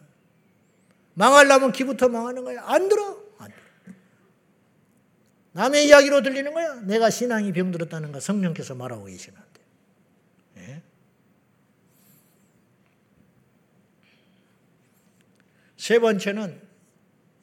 망하려면 1.14 1.72
귀부터 1.72 2.10
망하는 2.10 2.44
거야. 2.44 2.64
안 2.66 2.90
들어. 2.90 3.28
남의 5.58 5.88
이야기로 5.88 6.22
들리는 6.22 6.54
거야. 6.54 6.76
내가 6.82 7.10
신앙이 7.10 7.52
병들었다는 7.52 8.12
거 8.12 8.20
성령께서 8.20 8.76
말하고 8.76 9.06
계시는데. 9.06 9.62
예? 10.58 10.82
세 15.76 15.98
번째는 15.98 16.62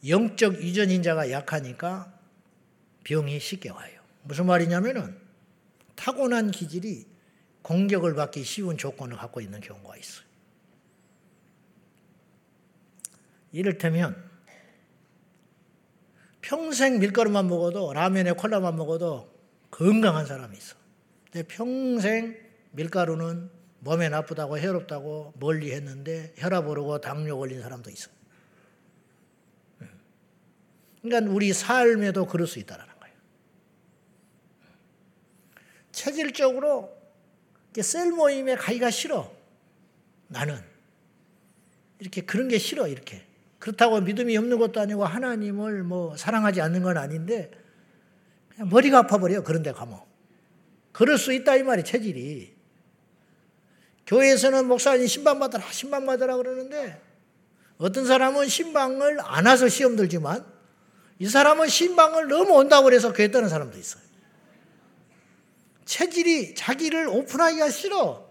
영적 0.06 0.62
유전인자가 0.62 1.32
약하니까 1.32 2.16
병이 3.02 3.40
쉽게 3.40 3.70
와요. 3.70 4.00
무슨 4.22 4.46
말이냐면은 4.46 5.23
타고난 5.94 6.50
기질이 6.50 7.06
공격을 7.62 8.14
받기 8.14 8.44
쉬운 8.44 8.76
조건을 8.76 9.16
갖고 9.16 9.40
있는 9.40 9.60
경우가 9.60 9.96
있어요. 9.96 10.24
이를테면 13.52 14.30
평생 16.40 16.98
밀가루만 16.98 17.48
먹어도 17.48 17.92
라면에 17.92 18.32
콜라만 18.32 18.76
먹어도 18.76 19.32
건강한 19.70 20.26
사람이 20.26 20.56
있어. 20.56 20.76
근데 21.30 21.46
평생 21.46 22.36
밀가루는 22.72 23.50
몸에 23.80 24.08
나쁘다고 24.08 24.58
해롭다고 24.58 25.34
멀리 25.38 25.72
했는데 25.72 26.34
혈압 26.36 26.68
오르고 26.68 27.00
당뇨 27.00 27.38
걸린 27.38 27.62
사람도 27.62 27.90
있어. 27.90 28.10
그러니까 31.02 31.32
우리 31.32 31.52
삶에도 31.52 32.26
그럴 32.26 32.46
수 32.46 32.58
있다라는 32.58 32.94
거예요. 32.98 33.16
체질적으로 35.94 36.92
셀 37.80 38.10
모임에 38.10 38.56
가기가 38.56 38.90
싫어. 38.90 39.32
나는 40.28 40.60
이렇게 41.98 42.20
그런 42.20 42.48
게 42.48 42.58
싫어 42.58 42.88
이렇게. 42.88 43.24
그렇다고 43.58 44.00
믿음이 44.00 44.36
없는 44.36 44.58
것도 44.58 44.80
아니고 44.80 45.06
하나님을 45.06 45.84
뭐 45.84 46.16
사랑하지 46.16 46.60
않는 46.60 46.82
건 46.82 46.98
아닌데 46.98 47.50
그냥 48.50 48.68
머리가 48.68 48.98
아파버려 48.98 49.42
그런 49.42 49.62
데 49.62 49.72
가면. 49.72 49.98
그럴 50.92 51.16
수 51.16 51.32
있다 51.32 51.56
이 51.56 51.62
말이 51.62 51.82
체질이. 51.82 52.54
교회에서는 54.06 54.66
목사님 54.66 55.06
신방 55.06 55.38
받으라 55.38 55.70
신방 55.70 56.04
받으라 56.04 56.36
그러는데 56.36 57.00
어떤 57.78 58.04
사람은 58.04 58.48
신방을 58.48 59.18
안 59.20 59.46
와서 59.46 59.68
시험 59.68 59.96
들지만 59.96 60.44
이 61.18 61.26
사람은 61.26 61.68
신방을 61.68 62.28
너무 62.28 62.54
온다고 62.54 62.84
그래서 62.84 63.12
교회 63.12 63.30
떠는 63.30 63.48
사람도 63.48 63.78
있어요. 63.78 64.03
체질이 65.84 66.54
자기를 66.54 67.08
오픈하기가 67.08 67.70
싫어. 67.70 68.24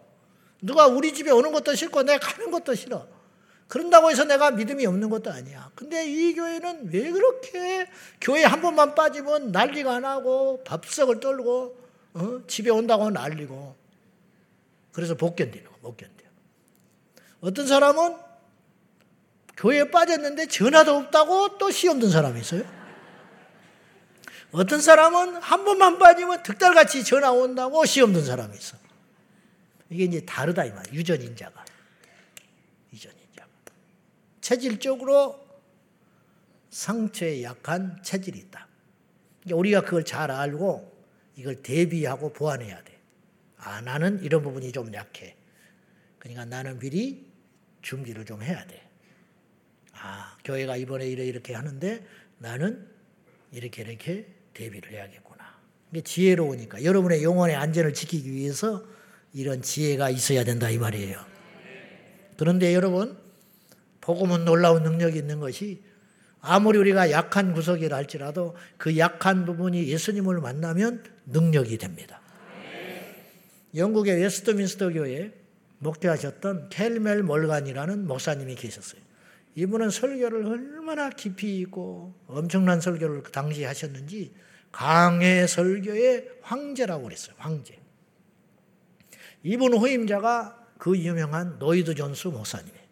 누가 0.62 0.88
우리 0.88 1.14
집에 1.14 1.32
오는 1.32 1.52
것도 1.52 1.76
싫고 1.76 2.04
내가 2.04 2.20
가는 2.20 2.50
것도 2.52 2.74
싫어. 2.76 3.08
그런다고 3.68 4.12
해서 4.12 4.24
내가 4.24 4.52
믿음이 4.52 4.86
없는 4.86 5.10
것도 5.10 5.32
아니야. 5.32 5.72
근데 5.76 6.06
이 6.06 6.34
교회는 6.34 6.90
왜 6.92 7.12
그렇게 7.12 7.88
교회 8.22 8.44
한 8.44 8.62
번만 8.62 8.96
빠지면 8.96 9.52
난리가 9.52 10.00
나고 10.00 10.64
밥석을 10.64 11.20
떨고 11.20 11.78
어? 12.14 12.42
집에 12.48 12.70
온다고 12.70 13.10
난리고 13.10 13.76
그래서 14.92 15.16
못 15.16 15.36
견디는 15.36 15.66
거, 15.66 15.72
못 15.82 15.98
견뎌. 15.98 16.12
어떤 17.42 17.68
사람은 17.68 18.16
교회에 19.58 19.90
빠졌는데 19.90 20.48
전화도 20.48 20.96
없다고 20.96 21.58
또 21.58 21.72
시험 21.72 22.00
든 22.00 22.10
사람이 22.10 22.40
있어요. 22.40 22.64
어떤 24.54 24.82
사람은 24.82 25.38
한 25.38 25.66
번만 25.66 25.98
빠지면 25.98 26.44
득달같이 26.44 27.04
전화 27.04 27.32
온다고 27.32 27.86
시험 27.86 28.14
든 28.14 28.24
사람이 28.24 28.56
있어. 28.56 28.78
이게 29.90 30.04
이제 30.04 30.24
다르다 30.24 30.64
이 30.66 30.72
말. 30.72 30.86
유전인자가. 30.94 31.66
유전인자가. 32.94 33.50
체질적으로 34.42 35.44
상처에 36.70 37.42
약한 37.42 38.00
체질이 38.04 38.38
있다. 38.40 38.68
우리가 39.52 39.82
그걸 39.82 40.06
잘 40.06 40.30
알고 40.30 40.92
이걸 41.36 41.56
대비하고 41.64 42.32
보완해야 42.34 42.84
돼. 42.84 43.00
아, 43.58 43.82
나는 43.82 44.22
이런 44.22 44.44
부분이 44.44 44.72
좀 44.72 44.94
약해. 44.94 45.36
그러니까 46.20 46.46
나는 46.46 46.78
미리 46.78 47.26
준비를 47.82 48.24
좀 48.26 48.44
해야 48.44 48.66
돼. 48.68 48.88
아, 49.94 50.38
교회가 50.44 50.76
이번에 50.76 51.08
이렇게 51.08 51.56
하는데 51.56 52.06
나는 52.38 52.88
이렇게 53.52 53.82
이렇게 53.82 54.43
대비를 54.54 54.92
해야겠구나. 54.92 55.44
이게 55.92 56.02
지혜로우니까 56.02 56.84
여러분의 56.84 57.24
영혼의 57.24 57.56
안전을 57.56 57.94
지키기 57.94 58.32
위해서 58.32 58.84
이런 59.34 59.62
지혜가 59.62 60.10
있어야 60.10 60.44
된다 60.44 60.70
이 60.70 60.78
말이에요. 60.78 61.20
그런데 62.38 62.74
여러분 62.74 63.18
복음은 64.02 64.46
놀라운 64.46 64.84
능력이 64.84 65.18
있는 65.18 65.40
것이 65.40 65.82
아무리 66.42 66.78
우리가 66.78 67.10
약한 67.12 67.54
구석이라 67.54 67.96
할지라도 67.96 68.56
그 68.78 68.98
약한 68.98 69.46
부분이 69.46 69.88
예수님을 69.88 70.42
만나면 70.42 71.04
능력이 71.28 71.78
됩니다. 71.78 72.20
영국의 73.76 74.22
웨스트민스터 74.22 74.90
교회 74.90 75.32
목회하셨던 75.80 76.70
캠벨 76.70 77.22
몰간이라는 77.24 78.08
목사님이 78.08 78.56
계셨어요. 78.56 79.02
이분은 79.56 79.92
설교를 79.92 80.46
얼마나 80.46 81.10
깊이 81.10 81.60
있고 81.60 82.14
엄청난 82.28 82.82
설교를 82.82 83.24
그 83.24 83.32
당시에 83.32 83.66
하셨는지 83.66 84.34
강해 84.72 85.46
설교의 85.46 86.30
황제라고 86.42 87.04
그랬어요. 87.04 87.36
황제. 87.38 87.78
이분 89.44 89.74
후임자가 89.74 90.68
그 90.78 90.98
유명한 90.98 91.58
로이드 91.60 91.94
존스 91.96 92.30
목사님이에요. 92.30 92.84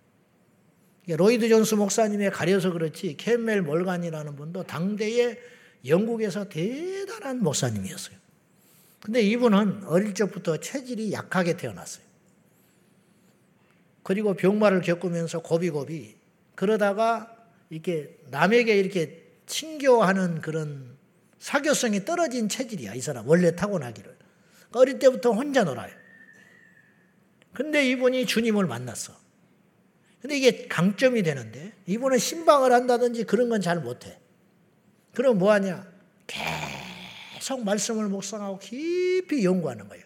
로이드 1.09 1.49
존스 1.49 1.75
목사님에 1.75 2.29
가려서 2.29 2.71
그렇지 2.71 3.17
캠벨 3.17 3.61
몰간이라는 3.61 4.35
분도 4.35 4.63
당대의 4.63 5.39
영국에서 5.85 6.47
대단한 6.47 7.41
목사님이었어요. 7.41 8.15
근데 9.01 9.21
이분은 9.21 9.85
어릴 9.85 10.13
적부터 10.13 10.57
체질이 10.57 11.11
약하게 11.11 11.57
태어났어요. 11.57 12.05
그리고 14.03 14.35
병마를 14.35 14.81
겪으면서 14.81 15.41
고비고비 15.41 16.20
그러다가 16.55 17.35
이렇게 17.69 18.17
남에게 18.29 18.77
이렇게 18.77 19.23
친교하는 19.45 20.41
그런 20.41 20.97
사교성이 21.39 22.05
떨어진 22.05 22.49
체질이야, 22.49 22.93
이 22.93 23.01
사람. 23.01 23.27
원래 23.27 23.55
타고나기를. 23.55 24.15
어릴 24.73 24.99
때부터 24.99 25.31
혼자 25.31 25.63
놀아요. 25.63 25.91
근데 27.53 27.89
이분이 27.89 28.25
주님을 28.27 28.65
만났어. 28.67 29.13
근데 30.21 30.37
이게 30.37 30.67
강점이 30.67 31.23
되는데, 31.23 31.73
이분은 31.87 32.19
신방을 32.19 32.71
한다든지 32.71 33.23
그런 33.23 33.49
건 33.49 33.59
잘 33.59 33.79
못해. 33.79 34.19
그럼 35.13 35.39
뭐 35.39 35.51
하냐? 35.51 35.85
계속 36.27 37.63
말씀을 37.63 38.07
묵상하고 38.07 38.59
깊이 38.59 39.43
연구하는 39.43 39.89
거예요. 39.89 40.05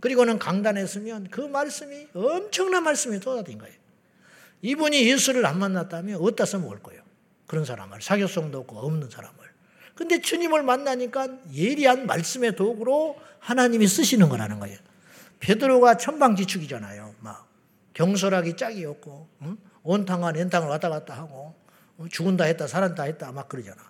그리고는 0.00 0.38
강단에 0.38 0.84
서면 0.86 1.28
그 1.30 1.42
말씀이 1.42 2.08
엄청난 2.14 2.82
말씀이 2.82 3.18
쏟아진 3.18 3.58
거예요. 3.58 3.74
이분이 4.62 5.08
예수를 5.10 5.44
안 5.44 5.58
만났다면 5.58 6.20
어디다 6.20 6.46
써먹을 6.46 6.78
거예요? 6.80 7.02
그런 7.46 7.64
사람을. 7.64 8.00
사교성도 8.00 8.58
없고 8.60 8.78
없는 8.78 9.10
사람을. 9.10 9.36
근데 9.94 10.20
주님을 10.20 10.62
만나니까 10.62 11.28
예리한 11.52 12.06
말씀의 12.06 12.56
도구로 12.56 13.18
하나님이 13.40 13.86
쓰시는 13.86 14.28
거라는 14.28 14.58
거예요. 14.58 14.78
베드로가 15.40 15.96
천방지축이잖아요. 15.96 17.16
막 17.20 17.48
경솔하기 17.94 18.56
짝이 18.56 18.84
없고 18.84 19.28
응? 19.42 19.58
온탕과 19.82 20.32
낸탕을 20.32 20.68
왔다 20.68 20.88
갔다 20.88 21.14
하고 21.14 21.54
죽은다 22.10 22.44
했다 22.44 22.66
살았다 22.66 23.02
했다 23.02 23.32
막 23.32 23.48
그러잖아. 23.48 23.82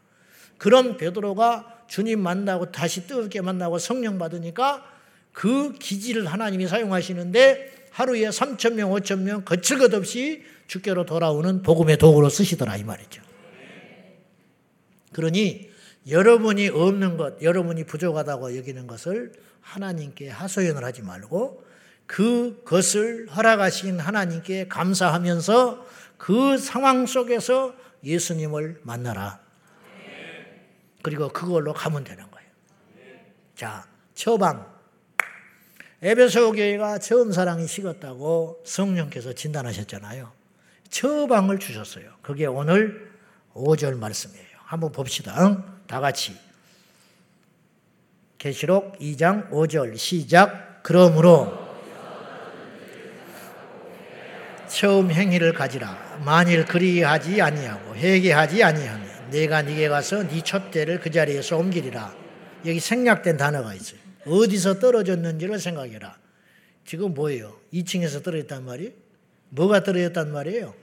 그런 0.59 0.97
베드로가 0.97 1.85
주님 1.87 2.21
만나고 2.21 2.73
다시 2.73 3.07
뜨겁게 3.07 3.43
만나고 3.43 3.79
성령 3.79 4.19
받으니까 4.19 4.85
그 5.33 5.73
기지를 5.75 6.27
하나님이 6.27 6.67
사용하시는데 6.67 7.89
하루에 7.91 8.29
3천 8.29 8.75
명, 8.75 8.91
5천 8.91 9.21
명 9.21 9.45
거칠 9.45 9.79
것 9.79 9.93
없이 9.93 10.43
주께로 10.73 11.05
돌아오는 11.05 11.63
복음의 11.63 11.99
도구로 11.99 12.31
쓰시더라 12.31 12.77
이 12.79 12.85
말이죠. 12.85 13.23
그러니 15.13 15.71
여러분이 16.09 16.71
없는 16.71 17.19
것, 17.19 17.43
여러분이 17.43 17.85
부족하다고 17.85 18.57
여기는 18.57 18.87
것을 18.87 19.33
하나님께 19.61 20.31
하소연을 20.31 20.83
하지 20.83 21.03
말고 21.03 21.63
그것을 22.07 23.29
허락하신 23.29 24.01
하나님께 24.01 24.69
감사하면서 24.69 25.87
그 26.17 26.57
상황 26.57 27.05
속에서 27.05 27.75
예수님을 28.03 28.81
만나라. 28.83 29.41
그리고 31.03 31.29
그걸로 31.29 31.75
가면 31.75 32.05
되는 32.05 32.25
거예요. 32.31 32.49
자, 33.55 33.87
처방. 34.15 34.73
에베소 36.01 36.53
교회가 36.53 36.99
처음 36.99 37.31
사랑이 37.31 37.67
식었다고 37.67 38.63
성령께서 38.65 39.35
진단하셨잖아요. 39.35 40.42
처방을 40.93 41.59
주셨어요. 41.59 42.05
그게 42.21 42.47
오늘 42.47 43.11
5절 43.55 43.97
말씀이에요. 43.97 44.47
한번 44.59 44.93
봅시다. 44.93 45.65
다 45.87 46.01
같이. 46.01 46.37
계시록 48.39 48.99
2장 48.99 49.51
5절 49.51 49.97
시작. 49.97 50.83
그러므로 50.83 51.61
처음 54.69 55.11
행위를 55.11 55.55
가지라. 55.55 56.21
만일 56.25 56.67
그리하지 56.67 57.41
아니하고 57.41 57.97
회개하지 57.97 58.63
아니하면 58.63 59.31
내가 59.31 59.63
네게 59.63 59.89
가서 59.89 60.29
네 60.29 60.43
촛대를 60.43 61.01
그 61.01 61.11
자리에서 61.11 61.57
옮기리라. 61.57 62.15
여기 62.67 62.81
생략된 62.81 63.39
단어가 63.39 63.73
있어요. 63.75 63.99
어디서 64.27 64.79
떨어졌는지를 64.79 65.59
생각해라. 65.59 66.19
지금 66.85 67.15
뭐예요? 67.15 67.59
2층에서 67.73 68.23
떨어졌단 68.23 68.65
말이에요? 68.65 68.93
뭐가 69.51 69.83
떨어졌단 69.83 70.33
말이에요? 70.33 70.82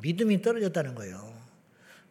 믿음이 0.00 0.42
떨어졌다는 0.42 0.94
거예요. 0.94 1.34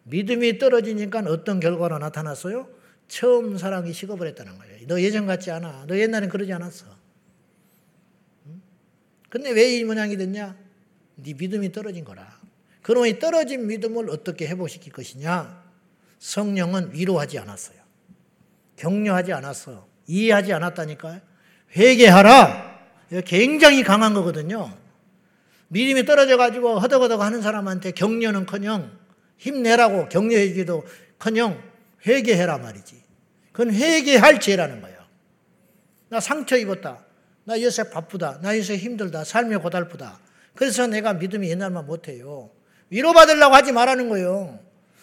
믿음이 0.04 0.58
떨어지니까 0.60 1.24
어떤 1.28 1.60
결과로 1.60 1.98
나타났어요? 1.98 2.70
처음 3.08 3.58
사랑이 3.58 3.94
식어버렸다는 3.94 4.58
거예요. 4.58 4.88
너 4.88 5.00
예전 5.02 5.26
같지 5.26 5.52
않아. 5.52 5.86
너 5.88 5.98
옛날엔 5.98 6.30
그러지 6.30 6.54
않았어. 6.54 6.86
근데 9.30 9.52
왜 9.52 9.78
이 9.78 9.84
모양이 9.84 10.16
됐냐? 10.16 10.56
네 11.16 11.34
믿음이 11.34 11.72
떨어진 11.72 12.04
거라. 12.04 12.40
그러면 12.82 13.10
이 13.10 13.20
떨어진 13.20 13.68
믿음을 13.68 14.10
어떻게 14.10 14.48
회복시킬 14.48 14.94
것이냐? 14.94 15.64
성령은 16.20 16.94
위로하지 16.94 17.40
않았어요. 17.40 17.78
격려하지 18.78 19.34
않았어. 19.34 19.88
이해하지 20.08 20.54
않았다니까요. 20.54 21.20
회개하라. 21.76 22.80
굉장히 23.26 23.84
강한 23.84 24.14
거거든요. 24.14 24.76
믿음이 25.76 26.06
떨어져가지고 26.06 26.80
허덕허덕 26.80 27.20
하는 27.20 27.42
사람한테 27.42 27.92
격려는커녕 27.92 28.98
힘내라고 29.38 30.08
격려해주기도 30.08 30.86
커녕 31.20 31.62
회개해라 32.08 32.60
말이지. 32.60 33.04
그건 33.52 33.74
회개할 33.74 34.40
죄라는 34.40 34.80
거예요. 34.80 34.98
나 36.08 36.22
상처 36.22 36.56
입었다. 36.56 37.04
나 37.44 37.62
요새 37.62 37.90
바쁘다. 37.90 38.40
나 38.42 38.58
요새 38.58 38.78
힘들다. 38.78 39.26
삶이 39.26 39.58
고달프다. 39.58 40.20
그래서 40.56 40.88
내가 40.88 41.14
믿음이 41.14 41.50
옛날만 41.50 41.86
못해요. 41.86 42.52
위로받으려고 42.90 43.54
하지 43.54 43.74
말라는 43.74 44.08
거예요. 44.08 44.60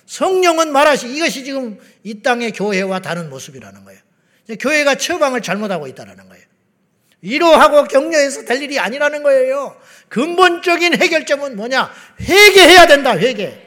성령은 0.06 0.72
말하시, 0.72 1.14
이것이 1.14 1.44
지금 1.44 1.78
이 2.02 2.22
땅의 2.22 2.52
교회와 2.52 3.00
다른 3.00 3.28
모습이라는 3.28 3.84
거예요. 3.84 4.00
교회가 4.58 4.94
처방을 4.94 5.42
잘못하고 5.42 5.86
있다는 5.86 6.28
거예요. 6.28 6.41
위로하고 7.22 7.84
격려해서 7.84 8.44
될 8.44 8.62
일이 8.62 8.78
아니라는 8.78 9.22
거예요. 9.22 9.76
근본적인 10.08 11.00
해결점은 11.00 11.56
뭐냐? 11.56 11.90
회개해야 12.20 12.86
된다, 12.86 13.16
회개. 13.16 13.60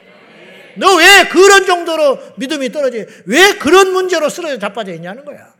너 0.76 0.94
왜 0.96 1.26
그런 1.28 1.64
정도로 1.64 2.18
믿음이 2.36 2.70
떨어져? 2.70 2.98
왜 3.24 3.54
그런 3.54 3.92
문제로 3.92 4.28
쓰러져 4.28 4.58
자빠져 4.58 4.92
있냐는 4.92 5.24
거야. 5.24 5.54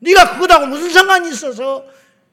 네가 0.00 0.38
그거하고 0.38 0.66
무슨 0.66 0.90
상관이 0.90 1.28
있어서 1.28 1.84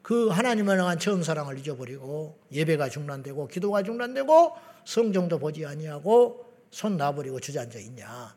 그 0.01 0.29
하나님을 0.29 0.79
향한 0.79 0.97
처음 0.99 1.23
사랑을 1.23 1.57
잊어버리고 1.59 2.39
예배가 2.53 2.89
중단되고 2.89 3.47
기도가 3.47 3.83
중단되고 3.83 4.55
성경도 4.85 5.39
보지 5.39 5.65
아니하고 5.65 6.45
손 6.71 6.95
놔버리고 6.95 7.39
주저앉아 7.39 7.79
있냐. 7.79 8.35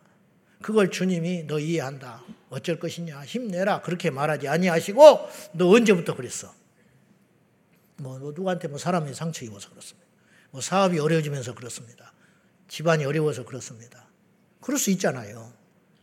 그걸 0.61 0.91
주님이 0.91 1.45
너 1.47 1.59
이해한다. 1.59 2.25
어쩔 2.51 2.79
것이냐. 2.79 3.25
힘내라. 3.25 3.83
그렇게 3.83 4.11
말하지 4.11 4.49
아니하시고 4.49 5.29
너 5.53 5.69
언제부터 5.69 6.17
그랬어? 6.17 6.53
뭐 7.97 8.19
누구한테 8.19 8.69
뭐 8.69 8.79
사람이 8.79 9.15
상처 9.15 9.45
입어서 9.45 9.71
그렇습니다. 9.71 10.09
뭐 10.51 10.61
사업이 10.61 10.99
어려워지면서 10.99 11.55
그렇습니다. 11.55 12.13
집안이 12.69 13.05
어려워서 13.05 13.45
그렇습니다. 13.45 14.07
그럴 14.61 14.79
수 14.79 14.91
있잖아요. 14.91 15.53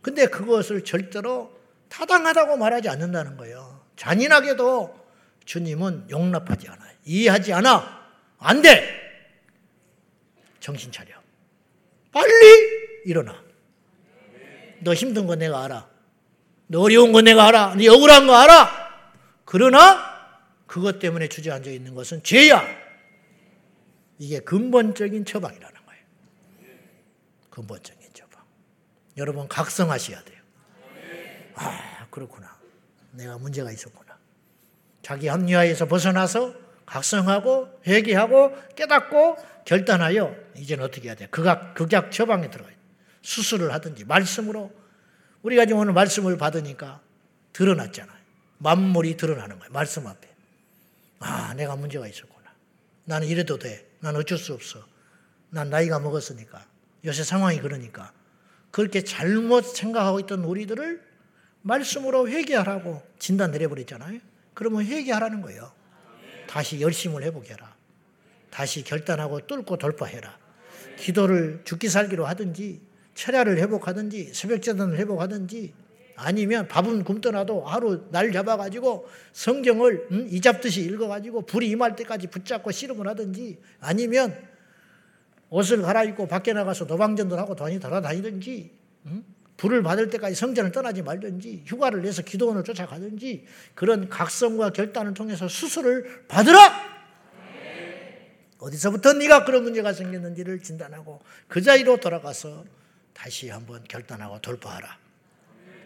근데 0.02 0.28
그것을 0.28 0.84
절대로 0.84 1.58
타당하다고 1.90 2.58
말하지 2.58 2.90
않는다는 2.90 3.38
거예요. 3.38 3.86
잔인하게도 3.96 5.06
주님은 5.46 6.10
용납하지 6.10 6.68
않아요. 6.68 6.94
이해하지 7.06 7.54
않아. 7.54 8.06
안 8.40 8.62
돼! 8.62 8.84
정신 10.60 10.92
차려. 10.92 11.14
빨리 12.12 13.04
일어나. 13.06 13.45
너 14.86 14.94
힘든 14.94 15.26
거 15.26 15.36
내가 15.36 15.64
알아. 15.64 15.90
너 16.68 16.82
어려운 16.82 17.12
거 17.12 17.22
내가 17.22 17.48
알아. 17.48 17.74
네 17.76 17.88
억울한 17.88 18.28
거 18.28 18.36
알아. 18.36 18.70
그러나 19.44 20.16
그것 20.68 21.00
때문에 21.00 21.28
주저앉아 21.28 21.72
있는 21.72 21.96
것은 21.96 22.22
죄야. 22.22 22.64
이게 24.20 24.40
근본적인 24.40 25.26
처방이라는 25.26 25.86
거예요. 25.86 26.04
근본적인 27.50 28.10
처방. 28.14 28.44
여러분 29.18 29.48
각성하셔야 29.48 30.24
돼요. 30.24 30.42
아, 31.56 32.06
그렇구나. 32.12 32.56
내가 33.12 33.40
문제가 33.40 33.72
있었구나. 33.72 34.20
자기 35.02 35.28
합리화에서 35.28 35.88
벗어나서 35.88 36.54
각성하고 36.86 37.82
회개하고 37.88 38.56
깨닫고 38.76 39.38
결단하여 39.66 40.36
이제는 40.56 40.86
어떻게 40.86 41.08
해야 41.08 41.16
돼? 41.16 41.26
극악, 41.28 41.74
극약 41.74 42.12
처방에 42.12 42.52
들어가요. 42.52 42.75
수술을 43.26 43.74
하든지 43.74 44.06
말씀으로 44.06 44.72
우리가 45.42 45.66
지금 45.66 45.82
오늘 45.82 45.94
말씀을 45.94 46.38
받으니까 46.38 47.02
드러났잖아요. 47.54 48.16
만물이 48.60 49.18
드러나는 49.18 49.58
거예요. 49.58 49.72
말씀 49.74 50.06
앞에. 50.06 50.30
아, 51.20 51.54
내가 51.56 51.76
문제가 51.76 52.08
있었구나. 52.08 52.54
나는 53.06 53.28
이래도 53.28 53.58
돼. 53.58 53.90
난 54.00 54.16
어쩔 54.16 54.38
수 54.38 54.54
없어. 54.54 54.86
난 55.50 55.70
나이가 55.70 56.00
먹었으니까. 56.00 56.66
요새 57.04 57.24
상황이 57.24 57.60
그러니까. 57.60 58.14
그렇게 58.70 59.04
잘못 59.04 59.62
생각하고 59.64 60.20
있던 60.22 60.44
우리들을 60.44 61.04
말씀으로 61.64 62.30
회개하라고 62.30 63.02
진단 63.18 63.52
내려버렸잖아요. 63.52 64.20
그러면 64.54 64.86
회개하라는 64.86 65.42
거예요. 65.42 65.72
다시 66.48 66.80
열심을 66.80 67.24
해보게 67.24 67.54
해라. 67.54 67.76
다시 68.52 68.84
결단하고 68.84 69.48
뚫고 69.48 69.78
돌파해라. 69.78 70.38
기도를 70.98 71.62
죽기 71.66 71.90
살기로 71.90 72.26
하든지 72.26 72.95
철야를 73.16 73.58
회복하든지 73.58 74.34
새벽재단을 74.34 74.98
회복하든지 74.98 75.74
아니면 76.18 76.68
밥은 76.68 77.04
굶더라도 77.04 77.64
하루 77.64 78.06
날 78.10 78.32
잡아가지고 78.32 79.08
성경을 79.34 80.08
음, 80.12 80.28
이잡듯이 80.30 80.82
읽어가지고 80.82 81.42
불이 81.46 81.68
임할 81.70 81.96
때까지 81.96 82.28
붙잡고 82.28 82.72
씨름을 82.72 83.08
하든지 83.08 83.58
아니면 83.80 84.38
옷을 85.50 85.82
갈아입고 85.82 86.28
밖에 86.28 86.54
나가서 86.54 86.86
노방전도 86.86 87.38
하고 87.38 87.56
돈이 87.56 87.80
돌아다니든지 87.80 88.72
음? 89.08 89.26
불을 89.58 89.84
받을 89.84 90.10
때까지 90.10 90.36
성전을 90.36 90.72
떠나지 90.72 91.02
말든지 91.02 91.64
휴가를 91.66 92.02
내서 92.02 92.22
기도원을 92.22 92.64
쫓아가든지 92.64 93.46
그런 93.74 94.10
각성과 94.10 94.72
결단을 94.72 95.14
통해서 95.14 95.48
수술을 95.48 96.26
받으라! 96.28 96.96
어디서부터 98.60 99.14
네가 99.14 99.46
그런 99.46 99.64
문제가 99.64 99.94
생겼는지를 99.94 100.62
진단하고 100.62 101.22
그 101.48 101.62
자리로 101.62 101.98
돌아가서 101.98 102.66
다시 103.16 103.50
한번 103.50 103.84
결단하고 103.86 104.40
돌파하라. 104.42 105.00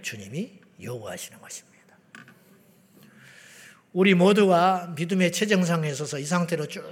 주님이 0.02 0.60
요구하시는 0.82 1.40
것입니다. 1.40 1.98
우리 3.94 4.14
모두가 4.14 4.94
믿음의 4.98 5.32
최정상에 5.32 5.90
있어서 5.90 6.20
이 6.20 6.26
상태로 6.26 6.68
쭉 6.68 6.84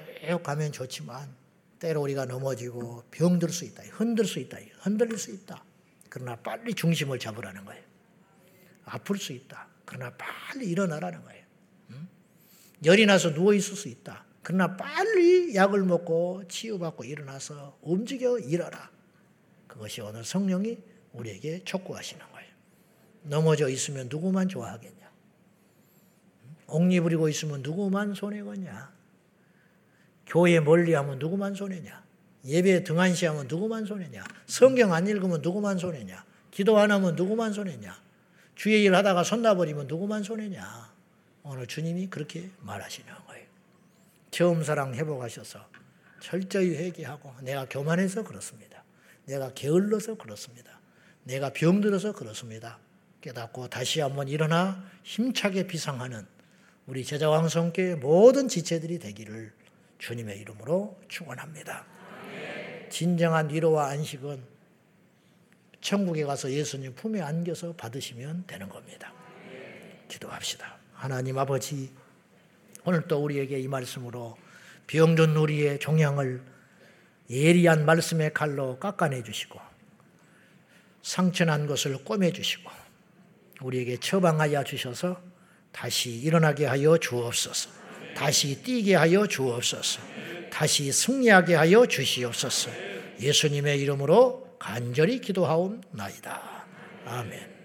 가면 0.43 0.71
좋지만 0.71 1.35
때로 1.79 2.01
우리가 2.01 2.25
넘어지고 2.25 3.03
병들 3.11 3.49
수 3.49 3.65
있다. 3.65 3.83
흔들 3.91 4.25
수 4.25 4.39
있다. 4.39 4.57
흔들릴 4.79 5.17
수 5.17 5.31
있다. 5.31 5.63
그러나 6.09 6.35
빨리 6.37 6.73
중심을 6.73 7.19
잡으라는 7.19 7.65
거예요. 7.65 7.83
아플 8.85 9.17
수 9.17 9.33
있다. 9.33 9.67
그러나 9.85 10.15
빨리 10.17 10.67
일어나라는 10.67 11.23
거예요. 11.23 11.45
열이 12.85 13.05
나서 13.05 13.33
누워 13.33 13.53
있을 13.53 13.75
수 13.75 13.87
있다. 13.89 14.25
그러나 14.43 14.77
빨리 14.77 15.55
약을 15.55 15.83
먹고 15.83 16.47
치유받고 16.47 17.03
일어나서 17.03 17.77
움직여 17.81 18.39
일어라. 18.39 18.96
그것이 19.77 20.01
오늘 20.01 20.25
성령이 20.25 20.77
우리에게 21.13 21.63
촉구하시는 21.63 22.25
거예요. 22.31 22.47
넘어져 23.23 23.69
있으면 23.69 24.07
누구만 24.09 24.49
좋아하겠냐? 24.49 25.07
옥리 26.67 26.99
부리고 26.99 27.29
있으면 27.29 27.61
누구만 27.61 28.13
손해겠냐? 28.13 28.91
교회 30.25 30.59
멀리하면 30.59 31.19
누구만 31.19 31.53
손해냐? 31.53 32.03
예배에 32.45 32.83
등한시하면 32.83 33.47
누구만 33.47 33.85
손해냐? 33.85 34.23
성경 34.47 34.93
안 34.93 35.07
읽으면 35.07 35.41
누구만 35.41 35.77
손해냐? 35.77 36.25
기도 36.49 36.77
안 36.79 36.91
하면 36.91 37.15
누구만 37.15 37.53
손해냐? 37.53 37.95
주의 38.55 38.83
일 38.83 38.95
하다가 38.95 39.23
손나버리면 39.23 39.87
누구만 39.87 40.23
손해냐? 40.23 40.91
오늘 41.43 41.67
주님이 41.67 42.07
그렇게 42.07 42.49
말하시는 42.61 43.07
거예요. 43.27 43.45
처음 44.31 44.63
사랑 44.63 44.95
회복하셔서 44.95 45.69
철저히 46.19 46.75
회개하고 46.75 47.33
내가 47.41 47.65
교만해서 47.69 48.23
그렇습니다. 48.23 48.76
내가 49.27 49.53
게을러서 49.53 50.15
그렇습니다. 50.15 50.79
내가 51.23 51.51
병들어서 51.51 52.13
그렇습니다. 52.13 52.79
깨닫고 53.21 53.67
다시 53.67 53.99
한번 53.99 54.27
일어나 54.27 54.83
힘차게 55.03 55.67
비상하는 55.67 56.25
우리 56.85 57.03
제자왕성교회 57.03 57.95
모든 57.95 58.47
지체들이 58.47 58.99
되기를 58.99 59.51
주님의 59.99 60.39
이름으로 60.39 60.97
축원합니다. 61.09 61.85
진정한 62.89 63.49
위로와 63.49 63.89
안식은 63.89 64.41
천국에 65.81 66.23
가서 66.23 66.49
예수님 66.49 66.95
품에 66.95 67.21
안겨서 67.21 67.73
받으시면 67.73 68.45
되는 68.47 68.69
겁니다. 68.69 69.13
기도합시다. 70.07 70.77
하나님 70.93 71.37
아버지, 71.37 71.91
오늘 72.85 73.07
또 73.09 73.21
우리에게 73.21 73.59
이 73.59 73.67
말씀으로 73.67 74.37
병든 74.87 75.35
우리의 75.35 75.79
종양을 75.79 76.41
예리한 77.29 77.85
말씀의 77.85 78.33
칼로 78.33 78.79
깎아내 78.79 79.23
주시고 79.23 79.59
상처난 81.01 81.67
것을 81.67 81.97
꼬매 82.03 82.31
주시고 82.31 82.69
우리에게 83.61 83.97
처방하여 83.97 84.63
주셔서 84.63 85.21
다시 85.71 86.11
일어나게 86.11 86.65
하여 86.65 86.97
주옵소서. 86.97 87.69
다시 88.15 88.61
뛰게 88.63 88.95
하여 88.95 89.27
주옵소서. 89.27 90.01
다시 90.51 90.91
승리하게 90.91 91.55
하여 91.55 91.85
주시옵소서. 91.85 92.71
예수님의 93.19 93.79
이름으로 93.81 94.57
간절히 94.59 95.21
기도하옵나이다. 95.21 96.65
아멘. 97.05 97.56